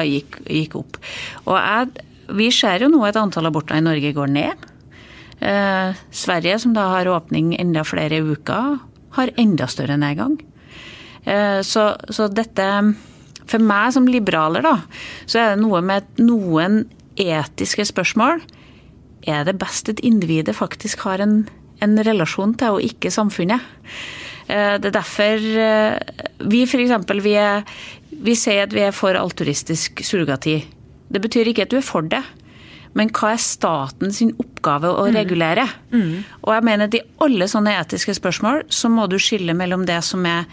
gikk, 0.04 0.42
gikk 0.50 0.76
opp. 0.82 1.00
Og 1.46 1.56
jeg, 1.56 2.08
vi 2.36 2.50
ser 2.52 2.84
jo 2.84 2.92
nå 2.92 3.04
at 3.08 3.20
antall 3.20 3.48
aborter 3.50 3.80
i 3.80 3.86
Norge 3.86 4.12
går 4.16 4.34
ned. 4.34 4.66
Eh, 5.44 6.02
Sverige, 6.12 6.60
som 6.60 6.76
da 6.76 6.90
har 6.98 7.12
åpning 7.12 7.54
enda 7.60 7.86
flere 7.88 8.22
uker, 8.24 8.82
har 9.18 9.34
enda 9.40 9.68
større 9.70 9.98
nedgang. 10.00 10.38
Eh, 11.24 11.62
så, 11.62 11.94
så, 12.10 12.28
dette 12.28 12.68
For 13.48 13.60
meg 13.60 13.94
som 13.96 14.08
liberaler, 14.08 14.64
da, 14.64 14.78
så 15.28 15.40
er 15.40 15.54
det 15.54 15.64
noe 15.64 15.82
med 15.84 16.08
noen 16.24 16.84
etiske 17.20 17.86
spørsmål. 17.90 18.42
Er 19.28 19.44
det 19.48 19.60
best 19.60 19.92
at 19.92 20.04
individet 20.04 20.56
faktisk 20.56 21.04
har 21.08 21.24
en, 21.24 21.44
en 21.84 21.98
relasjon 22.08 22.56
til, 22.60 22.78
og 22.78 22.86
ikke 22.88 23.12
samfunnet? 23.12 23.64
Eh, 24.48 24.76
det 24.80 24.90
er 24.90 24.96
derfor 24.96 25.50
eh, 25.66 26.24
vi 26.52 26.64
f.eks. 26.68 26.96
Vi, 27.24 27.36
vi 28.24 28.38
sier 28.40 28.66
at 28.66 28.76
vi 28.76 28.88
er 28.88 28.96
for 28.96 29.20
altruistisk 29.20 30.04
surrogati. 30.04 30.58
Det 31.14 31.22
betyr 31.22 31.52
ikke 31.52 31.68
at 31.68 31.72
du 31.74 31.80
er 31.80 31.86
for 31.86 32.08
det. 32.08 32.24
Men 32.98 33.10
hva 33.14 33.34
er 33.34 33.42
statens 33.42 34.22
oppgave 34.26 34.92
å 34.92 35.08
mm. 35.08 35.16
regulere? 35.16 35.66
Mm. 35.94 36.24
Og 36.44 36.52
jeg 36.54 36.66
mener 36.70 36.90
at 36.90 36.98
i 36.98 37.04
alle 37.26 37.48
sånne 37.50 37.74
etiske 37.80 38.16
spørsmål 38.20 38.68
så 38.74 38.92
må 38.94 39.08
du 39.10 39.18
skille 39.22 39.56
mellom 39.58 39.88
det 39.90 40.00
som 40.06 40.26
er 40.30 40.46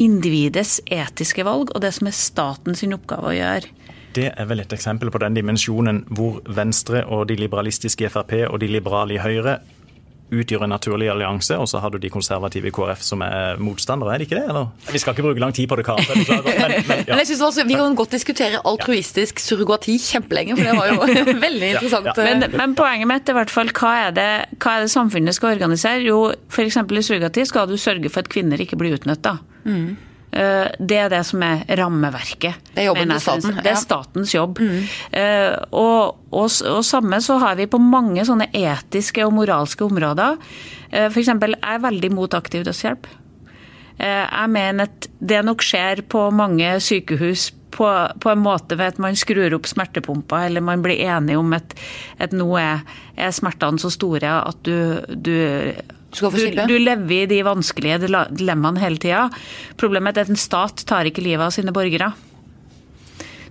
individets 0.00 0.78
etiske 0.88 1.44
valg, 1.44 1.70
og 1.74 1.84
det 1.84 1.92
som 1.92 2.08
er 2.08 2.16
statens 2.16 2.84
oppgave 2.86 3.28
å 3.28 3.36
gjøre. 3.36 3.78
Det 4.12 4.28
er 4.28 4.48
vel 4.48 4.60
et 4.60 4.72
eksempel 4.72 5.12
på 5.12 5.20
den 5.22 5.36
dimensjonen 5.36 6.02
hvor 6.12 6.40
Venstre 6.48 7.04
og 7.08 7.26
de 7.30 7.36
liberalistiske 7.40 8.10
Frp 8.12 8.34
og 8.48 8.58
de 8.60 8.68
liberale 8.72 9.16
i 9.16 9.22
Høyre 9.22 9.60
utgjør 10.32 10.64
en 10.66 10.72
naturlig 10.72 11.10
allianse, 11.12 11.56
og 11.60 11.68
så 11.70 11.80
har 11.82 11.92
du 11.92 11.98
de 12.02 12.10
konservative 12.12 12.70
i 12.70 12.74
KrF 12.74 13.02
som 13.04 13.22
er 13.26 13.60
motstandere, 13.62 14.14
er 14.14 14.22
det 14.22 14.28
ikke 14.28 14.38
det? 14.38 14.44
eller? 14.48 14.70
Vi 14.90 15.00
skal 15.02 15.16
ikke 15.16 15.26
bruke 15.26 15.42
lang 15.42 15.54
tid 15.56 15.68
på 15.70 15.78
det, 15.78 15.86
Karen. 15.86 16.04
Men, 16.62 16.72
men, 16.86 17.00
ja. 17.06 17.14
men 17.14 17.20
jeg 17.22 17.26
synes 17.32 17.40
også, 17.48 17.64
Vi 17.66 17.74
kan 17.74 17.94
godt 17.96 18.12
diskutere 18.14 18.60
altruistisk 18.68 19.40
surrogati 19.42 19.96
kjempelenge, 19.98 20.56
for 20.56 20.68
det 20.68 20.76
var 20.76 20.90
jo 20.90 21.00
veldig 21.46 21.70
interessant. 21.72 22.10
Ja. 22.12 22.26
Men, 22.28 22.44
men, 22.54 22.76
poenget 22.78 23.08
mitt 23.10 23.28
er 23.28 23.34
i 23.34 23.38
hvert 23.40 23.52
fall, 23.52 23.72
hva 23.76 23.92
er, 24.06 24.14
det, 24.16 24.28
hva 24.62 24.76
er 24.76 24.86
det 24.86 24.92
samfunnet 24.92 25.36
skal 25.36 25.56
organisere? 25.56 26.04
Jo, 26.06 26.22
f.eks. 26.52 26.78
i 26.78 27.02
surrogati 27.02 27.46
skal 27.48 27.68
du 27.70 27.76
sørge 27.80 28.12
for 28.12 28.24
at 28.24 28.32
kvinner 28.32 28.60
ikke 28.62 28.78
blir 28.80 28.96
utnytta. 28.98 29.38
Mm. 29.64 30.11
Eh, 30.32 30.68
det 30.78 30.96
er 30.96 31.10
det 31.12 31.22
som 31.28 31.42
er 31.44 31.64
rammeverket. 31.76 32.70
Det 32.72 32.80
er 32.80 32.88
jobben 32.88 33.12
til 33.12 33.20
staten. 33.20 33.58
Det 33.60 33.72
er 33.72 33.80
statens 33.80 34.32
jobb. 34.32 34.60
Mm. 34.64 34.84
Eh, 35.20 35.56
og, 35.76 36.22
og, 36.32 36.46
og, 36.48 36.80
samme 36.88 37.20
så 37.20 37.36
har 37.42 37.58
vi 37.60 37.68
på 37.68 37.80
mange 37.82 38.24
sånne 38.24 38.48
etiske 38.56 39.26
og 39.26 39.34
moralske 39.36 39.84
områder. 39.84 40.38
Eh, 40.88 41.10
F.eks. 41.10 41.34
jeg 41.34 41.58
er 41.60 41.84
veldig 41.84 42.12
mot 42.16 42.38
aktiv 42.38 42.64
dødshjelp. 42.68 43.10
Jeg 44.02 44.48
mener 44.50 44.88
at 44.88 45.04
det 45.20 45.42
nok 45.44 45.62
skjer 45.62 46.00
på 46.10 46.24
mange 46.34 46.72
sykehus 46.82 47.50
på, 47.70 47.86
på, 48.18 48.30
en 48.32 48.40
måte 48.42 48.76
ved 48.80 48.94
at 48.94 49.00
man 49.04 49.16
skrur 49.20 49.54
opp 49.54 49.68
smertepumpa, 49.68 50.46
eller 50.48 50.64
man 50.64 50.82
blir 50.82 51.00
enig 51.04 51.36
om 51.38 51.52
at, 51.54 51.76
at 52.18 52.34
nå 52.34 52.48
er, 52.58 52.82
er, 53.14 53.30
smertene 53.36 53.78
så 53.78 53.92
store 53.92 54.32
at 54.40 54.64
du, 54.66 54.98
du 55.12 55.36
Du, 56.12 56.28
du 56.68 56.76
lever 56.78 57.22
i 57.22 57.28
de 57.30 57.40
vanskelige 57.46 58.02
dilemmaene 58.04 58.82
hele 58.82 59.00
tida. 59.00 59.28
Problemet 59.80 60.18
er 60.18 60.26
at 60.26 60.32
en 60.32 60.40
stat 60.40 60.84
tar 60.88 61.08
ikke 61.08 61.24
livet 61.24 61.46
av 61.46 61.54
sine 61.54 61.72
borgere. 61.74 62.12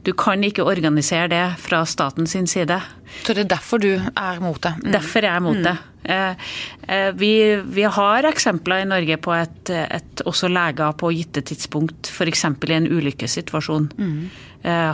Du 0.06 0.13
kan 0.18 0.41
ikke 0.46 0.65
organisere 0.65 1.30
det 1.30 1.44
fra 1.62 1.84
staten 1.86 2.27
sin 2.30 2.48
side. 2.50 2.80
Så 3.22 3.36
det 3.38 3.46
er 3.46 3.56
derfor 3.56 3.82
du 3.82 3.91
er 3.94 4.41
mot 4.41 4.58
det. 4.62 4.74
Mm. 4.82 4.91
Derfor 4.96 5.22
er 5.22 5.36
jeg 5.36 5.46
mot 5.46 5.62
det. 5.62 5.75
Eh, 6.03 6.48
eh, 6.88 7.12
Vi, 7.13 7.34
vi 7.62 7.84
har 7.86 8.25
eksempler 8.30 8.82
i 8.82 8.89
Norge 8.89 9.18
på 9.22 9.34
at 9.36 9.70
et, 9.70 10.24
også 10.25 10.50
leger 10.50 10.98
på 10.98 11.12
gitte 11.13 11.44
tidspunkt, 11.46 12.10
f.eks. 12.10 12.46
i 12.46 12.77
en 12.77 12.89
ulykkessituasjon, 12.89 13.91
mm. 13.98 14.18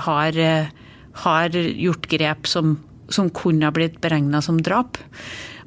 har, 0.04 0.38
eh, 0.38 0.68
har 1.24 1.56
gjort 1.56 2.08
grep 2.12 2.48
som, 2.48 2.78
som 3.10 3.30
kunne 3.30 3.68
ha 3.68 3.72
blitt 3.72 4.02
beregna 4.04 4.42
som 4.44 4.60
drap, 4.60 5.00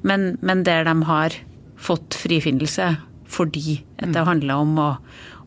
men, 0.03 0.35
men 0.41 0.65
der 0.65 0.85
de 0.85 0.97
har 1.09 1.41
fått 1.81 2.17
frifinnelse 2.19 2.95
fordi 3.31 3.81
at 4.03 4.11
det 4.15 4.25
handler 4.27 4.63
om 4.65 4.79
å, 4.83 4.89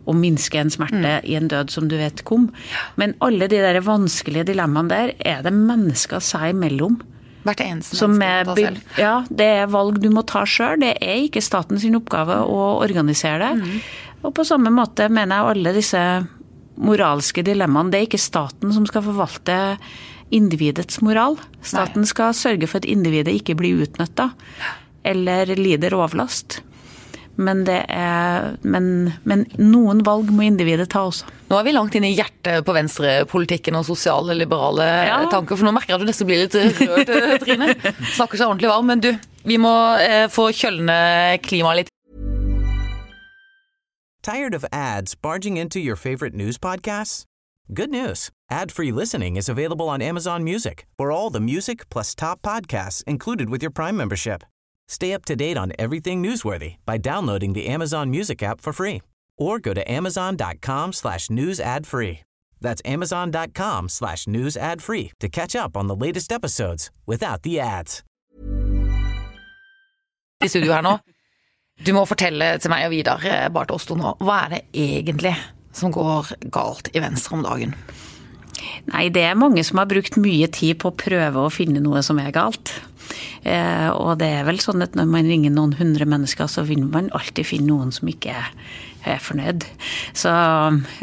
å 0.08 0.14
minske 0.16 0.62
en 0.62 0.72
smerte 0.72 1.18
i 1.28 1.36
en 1.36 1.50
død 1.52 1.74
som 1.74 1.90
du 1.92 1.98
vet 2.00 2.24
kom. 2.28 2.48
Men 3.00 3.16
alle 3.24 3.50
de 3.52 3.60
der 3.64 3.82
vanskelige 3.84 4.48
dilemmaene 4.54 4.92
der 4.94 5.12
er 5.20 5.42
det 5.46 5.52
mennesker 5.56 6.24
seg 6.24 6.54
imellom. 6.54 7.02
Hvert 7.44 7.60
eneste 7.66 8.00
Som 8.00 8.16
menneske 8.16 8.56
er, 8.56 8.78
selv. 8.78 8.94
ja, 9.00 9.16
det 9.28 9.50
er 9.58 9.72
valg 9.72 10.00
du 10.00 10.08
må 10.16 10.24
ta 10.28 10.46
sjøl. 10.48 10.80
Det 10.80 10.94
er 11.04 11.26
ikke 11.26 11.44
statens 11.44 11.84
oppgave 11.92 12.40
å 12.48 12.62
organisere 12.80 13.52
det. 13.60 13.74
Og 14.24 14.32
på 14.38 14.46
samme 14.48 14.72
måte 14.72 15.10
mener 15.12 15.42
jeg 15.42 15.58
alle 15.58 15.76
disse 15.76 16.04
moralske 16.80 17.44
dilemmaene. 17.46 17.92
Det 17.92 18.00
er 18.00 18.08
ikke 18.08 18.22
staten 18.24 18.72
som 18.74 18.88
skal 18.88 19.04
forvalte 19.06 19.58
individets 20.34 21.02
moral. 21.04 21.36
Staten 21.62 22.08
skal 22.10 22.32
sørge 22.38 22.70
for 22.72 22.80
at 22.80 22.88
individet 22.90 23.36
ikke 23.36 23.58
blir 23.60 23.84
utnytta 23.84 24.32
eller 25.04 25.56
lider 25.60 25.94
overlast. 25.98 26.62
Men, 27.36 27.64
det 27.66 27.80
er, 27.90 28.52
men, 28.62 29.14
men 29.26 29.48
noen 29.58 30.04
valg 30.06 30.28
må 30.30 30.44
individet 30.46 30.86
ta 30.94 31.02
også. 31.08 31.26
Nå 31.50 31.58
er 31.58 31.64
vi 31.66 31.72
langt 31.74 31.96
inn 31.98 32.06
i 32.06 32.12
hjertet 32.14 32.62
på 32.68 32.76
venstrepolitikken 32.76 33.74
og 33.80 33.88
sosiale, 33.88 34.36
liberale 34.38 34.86
Ja. 35.08 35.18
tanker. 35.32 35.58
For 35.58 35.66
nå 35.66 35.74
merker 35.74 35.96
jeg 35.96 35.98
at 35.98 36.06
du 36.06 36.12
nesten 36.12 36.30
blir 36.30 36.44
litt 36.44 36.54
rørt, 36.54 37.10
eh, 37.10 37.38
Trine. 37.42 37.72
Snakker 38.14 38.38
seg 38.38 38.48
ordentlig 38.52 38.70
varm. 38.70 38.86
Men 38.86 39.02
du, 39.02 39.10
vi 39.50 39.58
må 39.58 39.74
eh, 39.98 40.28
få 40.30 40.52
kjølne 40.54 41.40
klimaet 41.42 41.82
litt. 41.82 41.90
Tired 44.22 44.54
of 44.54 44.64
ads 44.72 45.16
barging 45.16 45.58
into 45.58 45.80
your 45.80 45.96
favorite 45.98 46.36
news 46.36 46.58
podcasts? 46.60 47.24
Good 47.74 47.90
news. 47.90 48.30
Ad-free 48.52 48.92
listening 48.92 49.36
is 49.38 49.50
available 49.50 49.90
on 49.90 50.02
Amazon 50.04 50.44
Music 50.44 50.86
for 50.98 51.12
all 51.12 51.32
the 51.32 51.42
music 51.42 51.90
plus 51.90 52.14
top 52.14 52.42
podcasts 52.44 53.04
included 53.08 53.50
with 53.50 53.64
your 53.64 53.72
Prime 53.72 53.98
membership. 53.98 54.44
Stay 54.88 55.14
up 55.14 55.26
to 55.26 55.36
date 55.36 55.58
on 55.58 55.72
everything 55.78 56.22
newsworthy 56.24 56.76
by 56.86 56.98
downloading 56.98 57.54
the 57.54 57.68
Amazon 57.68 58.10
Music 58.10 58.44
app 58.44 58.62
for 58.62 58.74
free 58.74 59.02
or 59.38 59.60
go 59.60 59.74
to 59.74 59.92
amazon.com 59.92 60.94
slash 60.94 61.30
news 61.30 61.60
ad 61.60 61.88
free. 61.88 62.20
That's 62.62 62.82
amazon.com 62.86 63.90
slash 63.90 64.28
news 64.28 64.56
ad 64.56 64.82
free 64.82 65.12
to 65.20 65.30
catch 65.30 65.56
up 65.56 65.76
on 65.76 65.88
the 65.88 65.96
latest 65.96 66.32
episodes 66.32 66.90
without 67.06 67.44
the 67.44 67.60
ads. 67.60 68.04
i 70.44 70.48
studio 70.48 70.74
her 70.76 70.84
nå. 70.84 70.98
Du 71.84 71.94
må 71.96 72.04
fortelle 72.06 72.58
til 72.62 72.72
meg 72.72 72.86
og 72.88 72.94
Vidar, 72.94 73.22
eh, 73.26 73.50
bare 73.50 73.70
til 73.70 73.78
oss 73.78 73.88
to 73.90 73.96
nå, 73.98 74.16
hva 74.20 74.44
er 74.46 74.50
det 74.54 74.62
egentlig 74.76 75.34
som 75.74 75.92
går 75.92 76.34
galt 76.54 76.92
i 76.94 77.02
Venstre 77.02 77.38
om 77.38 77.46
dagen? 77.46 77.74
Nei, 78.92 79.08
det 79.10 79.24
er 79.26 79.40
mange 79.40 79.64
som 79.66 79.80
har 79.82 79.90
brukt 79.90 80.20
mye 80.22 80.48
tid 80.52 80.78
på 80.84 80.92
å 80.92 80.98
prøve 81.00 81.42
å 81.42 81.52
finne 81.52 81.82
noe 81.84 82.04
som 82.06 82.20
er 82.20 82.32
galt. 82.36 82.76
Eh, 83.44 83.90
og 83.92 84.18
det 84.22 84.30
er 84.40 84.48
vel 84.48 84.62
sånn 84.64 84.84
at 84.86 84.96
når 84.98 85.10
man 85.12 85.28
ringer 85.30 85.54
noen 85.54 85.76
hundre 85.80 86.08
mennesker, 86.10 86.48
så 86.52 86.66
vil 86.68 86.86
man 86.88 87.12
alltid 87.16 87.48
finne 87.50 87.72
noen 87.72 87.94
som 87.96 88.10
ikke 88.12 88.34
er, 88.34 88.56
fornøyd. 89.04 89.66
Så, 90.16 90.32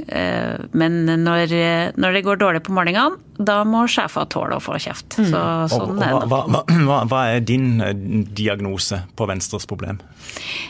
eh, 0.09 0.55
men 0.73 0.95
når, 1.21 1.53
når 2.01 2.15
det 2.17 2.23
går 2.25 2.39
dårlig 2.41 2.63
på 2.65 2.73
målingene, 2.73 3.21
da 3.37 3.59
må 3.69 3.83
sjefer 3.93 4.25
tåle 4.33 4.57
å 4.57 4.63
få 4.65 4.79
kjeft. 4.81 5.19
Så, 5.19 5.37
Og, 5.37 5.69
sånn 5.69 6.01
og 6.01 6.07
er 6.07 6.17
hva, 6.17 6.41
hva, 6.49 6.63
hva, 6.89 7.03
hva 7.11 7.21
er 7.35 7.45
din 7.45 7.85
eh, 7.85 7.93
diagnose 8.41 9.03
på 9.21 9.29
Venstres 9.29 9.69
problem? 9.69 10.01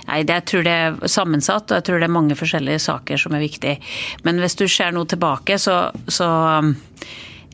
Nei, 0.09 0.25
det, 0.27 0.41
jeg 0.41 0.49
tror 0.51 0.67
det 0.67 0.75
er 0.75 0.99
sammensatt, 1.07 1.71
og 1.71 1.79
jeg 1.79 1.87
tror 1.87 2.03
det 2.03 2.11
er 2.11 2.19
mange 2.19 2.39
forskjellige 2.39 2.83
saker 2.89 3.23
som 3.23 3.39
er 3.39 3.47
viktige. 3.47 3.79
Men 4.27 4.43
hvis 4.43 4.59
du 4.59 4.67
ser 4.67 4.91
noe 4.97 5.07
tilbake, 5.07 5.59
så, 5.63 5.85
så 6.11 6.31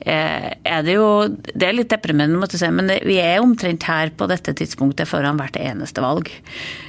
er 0.04 0.82
det 0.84 0.96
jo 0.98 1.06
Det 1.32 1.64
er 1.64 1.74
litt 1.74 1.90
deprimerende, 1.90 2.38
måtte 2.38 2.58
jeg 2.58 2.66
si, 2.66 2.72
men 2.74 2.90
det, 2.90 3.00
vi 3.08 3.16
er 3.22 3.40
omtrent 3.42 3.86
her 3.88 4.12
på 4.14 4.28
dette 4.30 4.52
tidspunktet 4.56 5.08
foran 5.08 5.40
hvert 5.40 5.56
eneste 5.60 6.04
valg. 6.04 6.30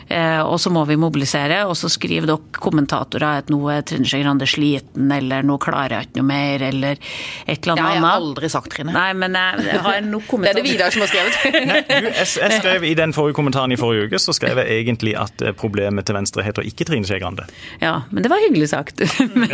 Eh, 0.08 0.40
og 0.40 0.56
så 0.62 0.72
må 0.72 0.86
vi 0.88 0.96
mobilisere, 1.00 1.64
og 1.68 1.76
så 1.76 1.90
skriver 1.92 2.30
dere 2.30 2.60
kommentatorer 2.64 3.42
at 3.42 3.50
nå 3.52 3.60
er 3.74 3.84
Trine 3.88 4.08
Skei 4.08 4.22
Grande 4.24 4.48
sliten, 4.48 5.10
eller 5.12 5.44
nå 5.44 5.58
klarer 5.60 5.98
jeg 5.98 6.08
ikke 6.08 6.22
noe 6.22 6.28
mer, 6.30 6.64
eller 6.70 6.96
et 6.96 7.68
eller 7.68 7.76
Det 7.76 7.84
har 7.84 7.96
jeg 7.98 8.02
annet. 8.04 8.22
aldri 8.22 8.50
sagt, 8.54 8.72
Trine. 8.72 8.94
Nei, 8.96 9.10
men 9.20 9.36
jeg, 9.36 9.66
jeg 9.68 9.82
har 9.84 10.00
nok 10.08 10.32
Det 10.48 10.52
er 10.54 10.60
det. 10.60 10.64
Vidar 10.68 10.96
som 10.96 11.04
har 11.04 11.12
skrevet. 11.12 11.40
Nei, 11.72 11.82
du, 11.88 12.08
jeg, 12.08 12.28
jeg 12.40 12.60
skrev 12.62 12.86
I 12.88 12.94
den 13.00 13.16
forrige 13.16 13.36
kommentaren 13.40 13.76
i 13.76 13.80
forrige 13.80 14.08
uke 14.08 14.22
så 14.22 14.36
skrev 14.36 14.62
jeg 14.64 14.86
egentlig 14.86 15.16
at 15.20 15.44
eh, 15.44 15.56
problemet 15.58 16.08
til 16.08 16.16
Venstre 16.18 16.46
heter 16.48 16.68
ikke 16.68 16.88
Trine 16.88 17.08
Skei 17.08 17.20
Grande. 17.24 17.48
Ja, 17.84 17.98
men 18.12 18.24
det 18.24 18.32
var 18.32 18.40
hyggelig 18.46 18.72
sagt. 18.72 19.04
men, 19.36 19.52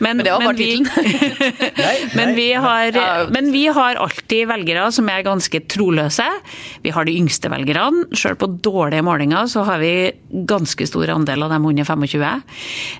Men 0.00 0.24
det 0.24 0.32
var 0.32 0.46
bare 0.46 0.56
tittelen. 0.56 0.88
Men, 2.16 2.34
vi 2.38 2.48
har, 2.56 2.96
men 3.34 3.52
vi 3.52 3.66
har 3.68 4.00
alltid 4.00 4.48
velgere 4.48 4.88
som 4.94 5.08
er 5.12 5.24
ganske 5.26 5.60
troløse. 5.70 6.26
Vi 6.84 6.92
har 6.94 7.04
de 7.08 7.16
yngste 7.20 7.52
velgerne. 7.52 8.06
Selv 8.16 8.40
på 8.40 8.48
dårlige 8.64 9.04
målinger 9.06 9.48
så 9.50 9.64
har 9.68 9.80
vi 9.82 9.89
ganske 10.30 10.86
stor 10.86 11.10
andel 11.14 11.42
av 11.46 11.50
dem 11.54 11.66
under 11.66 11.84
25. 11.84 12.42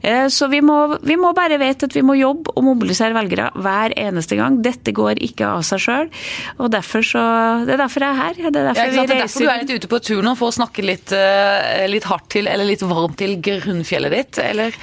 Eh, 0.03 0.27
Så 0.29 0.49
vi 0.51 0.61
må, 0.65 0.79
vi 1.07 1.17
må 1.21 1.33
bare 1.37 1.59
vite 1.61 1.87
at 1.89 1.95
vi 1.97 2.03
må 2.07 2.17
jobbe 2.19 2.53
og 2.57 2.65
mobilisere 2.67 3.15
velgere 3.17 3.51
hver 3.55 3.95
eneste 3.99 4.37
gang. 4.39 4.61
Dette 4.65 4.93
går 4.97 5.21
ikke 5.23 5.47
av 5.47 5.63
seg 5.67 5.83
sjøl. 5.85 6.11
Og 6.59 6.71
derfor 6.73 7.05
så 7.07 7.23
Det 7.67 7.75
er 7.75 7.83
derfor 7.85 8.01
jeg 8.05 8.11
er 8.11 8.21
her. 8.21 8.35
Det 8.41 8.47
er 8.61 8.69
derfor 8.71 8.81
ja? 8.81 9.05
Det 9.07 9.17
er 9.17 9.23
derfor 9.25 9.41
du 9.45 9.51
er 9.51 9.63
litt 9.63 9.75
ute 9.77 9.91
på 9.91 10.01
tur 10.03 10.23
nå, 10.27 10.35
for 10.39 10.51
å 10.51 10.57
snakke 10.57 10.85
litt, 10.85 11.13
eh, 11.17 11.87
litt 11.91 12.05
hardt 12.11 12.29
til, 12.35 12.49
eller 12.51 12.65
litt 12.69 12.83
varmt 12.83 13.17
til 13.21 13.37
grunnfjellet 13.41 14.11
ditt, 14.15 14.39
eller? 14.43 14.75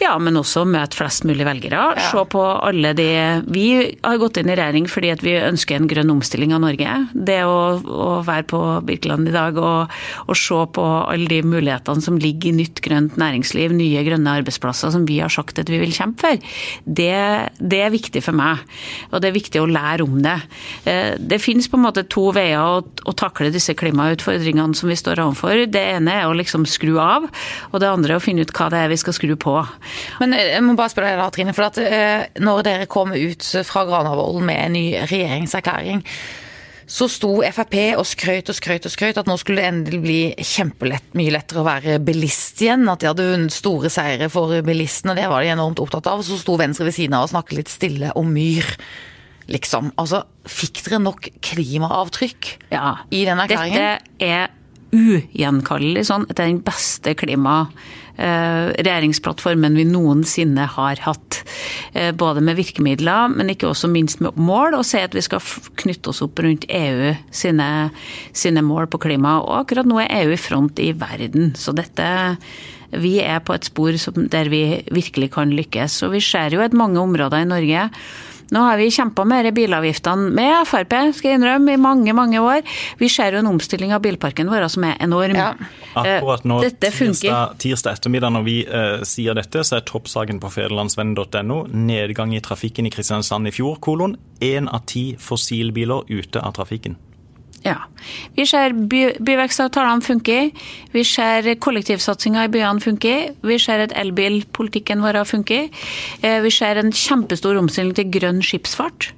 Ja, 0.00 0.16
men 0.18 0.34
også 0.40 0.64
møte 0.68 0.98
flest 0.98 1.24
mulig 1.28 1.46
velgere. 1.46 1.92
Se 2.10 2.24
på 2.32 2.42
alle 2.42 2.92
de 2.98 3.08
Vi 3.52 3.96
har 4.02 4.18
gått 4.18 4.38
inn 4.40 4.50
i 4.50 4.56
regjering 4.56 4.86
fordi 4.88 5.10
at 5.12 5.22
vi 5.24 5.34
ønsker 5.38 5.76
en 5.76 5.88
grønn 5.90 6.10
omstilling 6.10 6.52
av 6.54 6.62
Norge. 6.64 7.08
Det 7.12 7.40
å, 7.44 7.58
å 7.82 8.08
være 8.26 8.46
på 8.48 8.60
Birkeland 8.86 9.28
i 9.28 9.34
dag 9.34 9.58
og, 9.60 9.90
og 10.26 10.36
se 10.38 10.58
på 10.74 10.84
alle 11.12 11.28
de 11.28 11.40
mulighetene 11.52 12.04
som 12.04 12.18
ligger 12.20 12.50
i 12.50 12.56
nytt 12.62 12.80
grønt 12.84 13.18
næringsliv, 13.20 13.74
nye 13.76 14.02
grønne 14.06 14.36
arbeidsplasser 14.40 14.92
som 14.94 15.06
vi 15.08 15.20
har 15.22 15.32
sagt 15.32 15.60
at 15.62 15.70
vi 15.70 15.80
vil 15.82 15.92
kjempe 15.94 16.22
for, 16.22 16.42
det, 16.84 17.12
det 17.58 17.78
er 17.82 17.92
viktig 17.94 18.20
for 18.24 18.36
meg. 18.36 18.60
Og 19.10 19.22
det 19.22 19.30
er 19.30 19.36
viktig 19.36 19.60
å 19.62 19.68
lære 19.70 20.04
om 20.06 20.20
det. 20.24 20.36
Eh, 20.88 21.14
Det 21.18 21.40
finnes 21.42 21.68
på 21.70 21.78
en 21.78 21.84
måte 21.86 22.04
to 22.10 22.28
veier 22.34 22.60
å, 22.60 22.82
å 22.82 23.14
takle 23.18 23.50
disse 23.54 23.74
klimautfordringene 23.78 24.76
som 24.78 24.90
vi 24.92 24.98
står 24.98 25.22
overfor. 25.24 25.64
Det 25.72 25.82
ene 25.96 26.18
er 26.20 26.28
å 26.28 26.36
liksom 26.36 26.66
skru 26.68 26.96
av, 27.02 27.26
og 27.72 27.82
det 27.82 27.90
andre 27.90 28.14
er 28.14 28.20
å 28.20 28.24
finne 28.24 28.44
ut 28.46 28.54
hva 28.56 28.68
det 28.72 28.82
er 28.84 28.92
vi 28.92 29.00
skal 29.00 29.16
skru 29.16 29.34
på. 29.40 29.56
Men 30.22 30.36
eh, 30.36 30.52
jeg 30.56 30.64
må 30.66 30.76
bare 30.78 30.92
spørre 30.94 31.14
deg 31.14 31.22
da, 31.22 31.30
Trine, 31.34 31.56
for 31.56 31.68
at 31.68 31.80
eh, 31.82 32.28
når 32.42 32.62
dere 32.68 32.90
kom 32.92 33.14
ut 33.16 33.50
fra 33.68 33.84
Granavolden 33.88 34.46
med 34.46 34.62
en 34.66 34.76
ny 34.78 34.86
regjeringserklæring, 35.10 36.04
så 36.86 37.06
sto 37.10 37.30
Frp 37.42 37.76
og 37.96 38.04
skrøt 38.08 38.50
og 38.52 38.56
skrøt 38.58 38.86
og 38.88 38.92
skrøt 38.94 39.20
at 39.20 39.28
nå 39.30 39.36
skulle 39.40 39.62
det 39.62 39.68
endelig 39.70 40.00
bli 40.02 40.18
kjempelett, 40.38 41.06
mye 41.18 41.32
lettere 41.34 41.62
å 41.62 41.66
være 41.66 41.98
bilist 42.04 42.60
igjen. 42.64 42.84
At 42.90 43.00
de 43.02 43.10
hadde 43.10 43.28
vunnet 43.30 43.54
store 43.54 43.90
seire 43.92 44.28
for 44.32 44.54
bilistene, 44.66 45.14
det 45.18 45.28
var 45.30 45.44
de 45.44 45.52
enormt 45.54 45.80
opptatt 45.82 46.10
av. 46.10 46.24
Så 46.26 46.40
sto 46.40 46.58
Venstre 46.60 46.88
ved 46.88 46.96
siden 46.98 47.16
av 47.18 47.28
og 47.28 47.32
snakket 47.34 47.58
litt 47.60 47.72
stille 47.72 48.12
om 48.18 48.28
myr. 48.34 48.66
Liksom. 49.52 49.92
Altså, 49.98 50.22
fikk 50.48 50.84
dere 50.86 51.00
nok 51.02 51.28
klimaavtrykk 51.42 52.52
Ja. 52.72 52.98
i 53.10 53.24
den 53.26 53.38
erklæringen? 53.42 53.78
Dette 53.78 54.26
er 54.26 54.50
ugjenkallelig 54.92 56.04
sånn 56.10 56.26
at 56.28 56.36
det 56.36 56.44
er 56.44 56.52
den 56.52 56.62
beste 56.66 57.14
klima 57.18 57.56
eh, 57.72 58.01
regjeringsplattformen 58.22 59.76
vi 59.78 59.86
noensinne 59.88 60.66
har 60.76 61.00
hatt. 61.02 61.42
Eh, 61.92 62.12
både 62.14 62.42
med 62.44 62.56
virkemidler, 62.56 63.32
men 63.32 63.52
ikke 63.52 63.70
også 63.70 63.90
minst 63.90 64.22
med 64.24 64.36
mål, 64.40 64.78
og 64.78 64.86
si 64.88 65.00
at 65.02 65.16
vi 65.16 65.24
skal 65.24 65.42
knytte 65.82 66.12
oss 66.12 66.22
opp 66.24 66.42
rundt 66.44 66.68
EU 66.68 67.12
sine, 67.34 67.68
sine 68.36 68.64
mål 68.64 68.88
på 68.92 69.02
klima. 69.02 69.38
Og 69.42 69.62
akkurat 69.62 69.88
nå 69.88 70.00
er 70.02 70.12
EU 70.22 70.34
i 70.34 70.40
front 70.40 70.82
i 70.82 70.92
verden, 70.96 71.52
så 71.58 71.74
dette 71.76 72.08
vi 72.92 73.14
er 73.24 73.40
på 73.40 73.54
et 73.56 73.64
spor 73.64 73.96
der 74.32 74.50
vi 74.52 74.64
virkelig 74.92 75.30
kan 75.36 75.52
lykkes. 75.56 76.02
Og 76.06 76.12
vi 76.16 76.20
ser 76.24 76.52
jo 76.52 76.60
at 76.60 76.76
mange 76.76 77.00
områder 77.00 77.40
i 77.40 77.48
Norge 77.48 77.88
nå 78.52 78.64
har 78.66 78.80
vi 78.80 78.90
kjempa 78.92 79.24
med 79.28 79.46
disse 79.46 79.56
bilavgiftene 79.56 80.32
med 80.36 80.66
Frp, 80.68 80.96
skal 81.16 81.32
jeg 81.32 81.40
innrømme, 81.40 81.74
i 81.74 81.80
mange 81.80 82.14
mange 82.16 82.40
år. 82.40 82.62
Vi 83.00 83.08
ser 83.12 83.34
jo 83.36 83.42
en 83.42 83.50
omstilling 83.52 83.94
av 83.96 84.02
bilparken 84.04 84.50
vår 84.52 84.68
som 84.72 84.86
er 84.88 84.98
enorm. 85.02 85.36
Ja. 85.36 85.52
Akkurat 85.92 86.44
nå, 86.48 86.62
Eh, 86.62 86.68
Dette 86.70 86.90
tirsdag, 86.92 87.56
tirsdag 87.58 87.98
ettermiddag 87.98 88.32
når 88.34 88.44
vi 88.46 88.56
uh, 88.68 89.02
sier 89.08 89.36
dette, 89.38 89.64
så 89.64 89.78
er 89.78 89.86
toppsaken 89.88 90.40
på 90.42 90.50
federlandsvennen.no 90.52 91.62
nedgang 91.72 92.34
i 92.36 92.42
trafikken 92.44 92.86
i 92.88 92.92
Kristiansand 92.92 93.48
i 93.48 93.54
fjor, 93.54 93.78
kolon. 93.80 94.16
Én 94.42 94.68
av 94.68 94.84
ti 94.86 95.12
fossilbiler 95.20 96.08
ute 96.10 96.42
av 96.42 96.54
trafikken. 96.56 96.96
Ja. 97.62 97.76
Vi 98.34 98.46
ser 98.48 98.74
by, 98.74 99.02
byvekstavtalene 99.22 100.02
funker. 100.02 100.50
Vi 100.92 101.04
ser 101.06 101.46
kollektivsatsinga 101.62 102.46
i 102.48 102.52
byene 102.52 102.82
funker. 102.82 103.32
Vi 103.46 103.58
ser 103.62 103.84
at 103.86 103.94
elbilpolitikken 103.98 105.04
vår 105.04 105.22
funker. 105.28 105.68
Eh, 106.22 106.40
vi 106.42 106.50
ser 106.50 106.80
en 106.82 106.90
kjempestor 106.90 107.60
omstilling 107.60 107.94
til 107.98 108.10
grønn 108.10 108.42
skipsfart. 108.42 109.12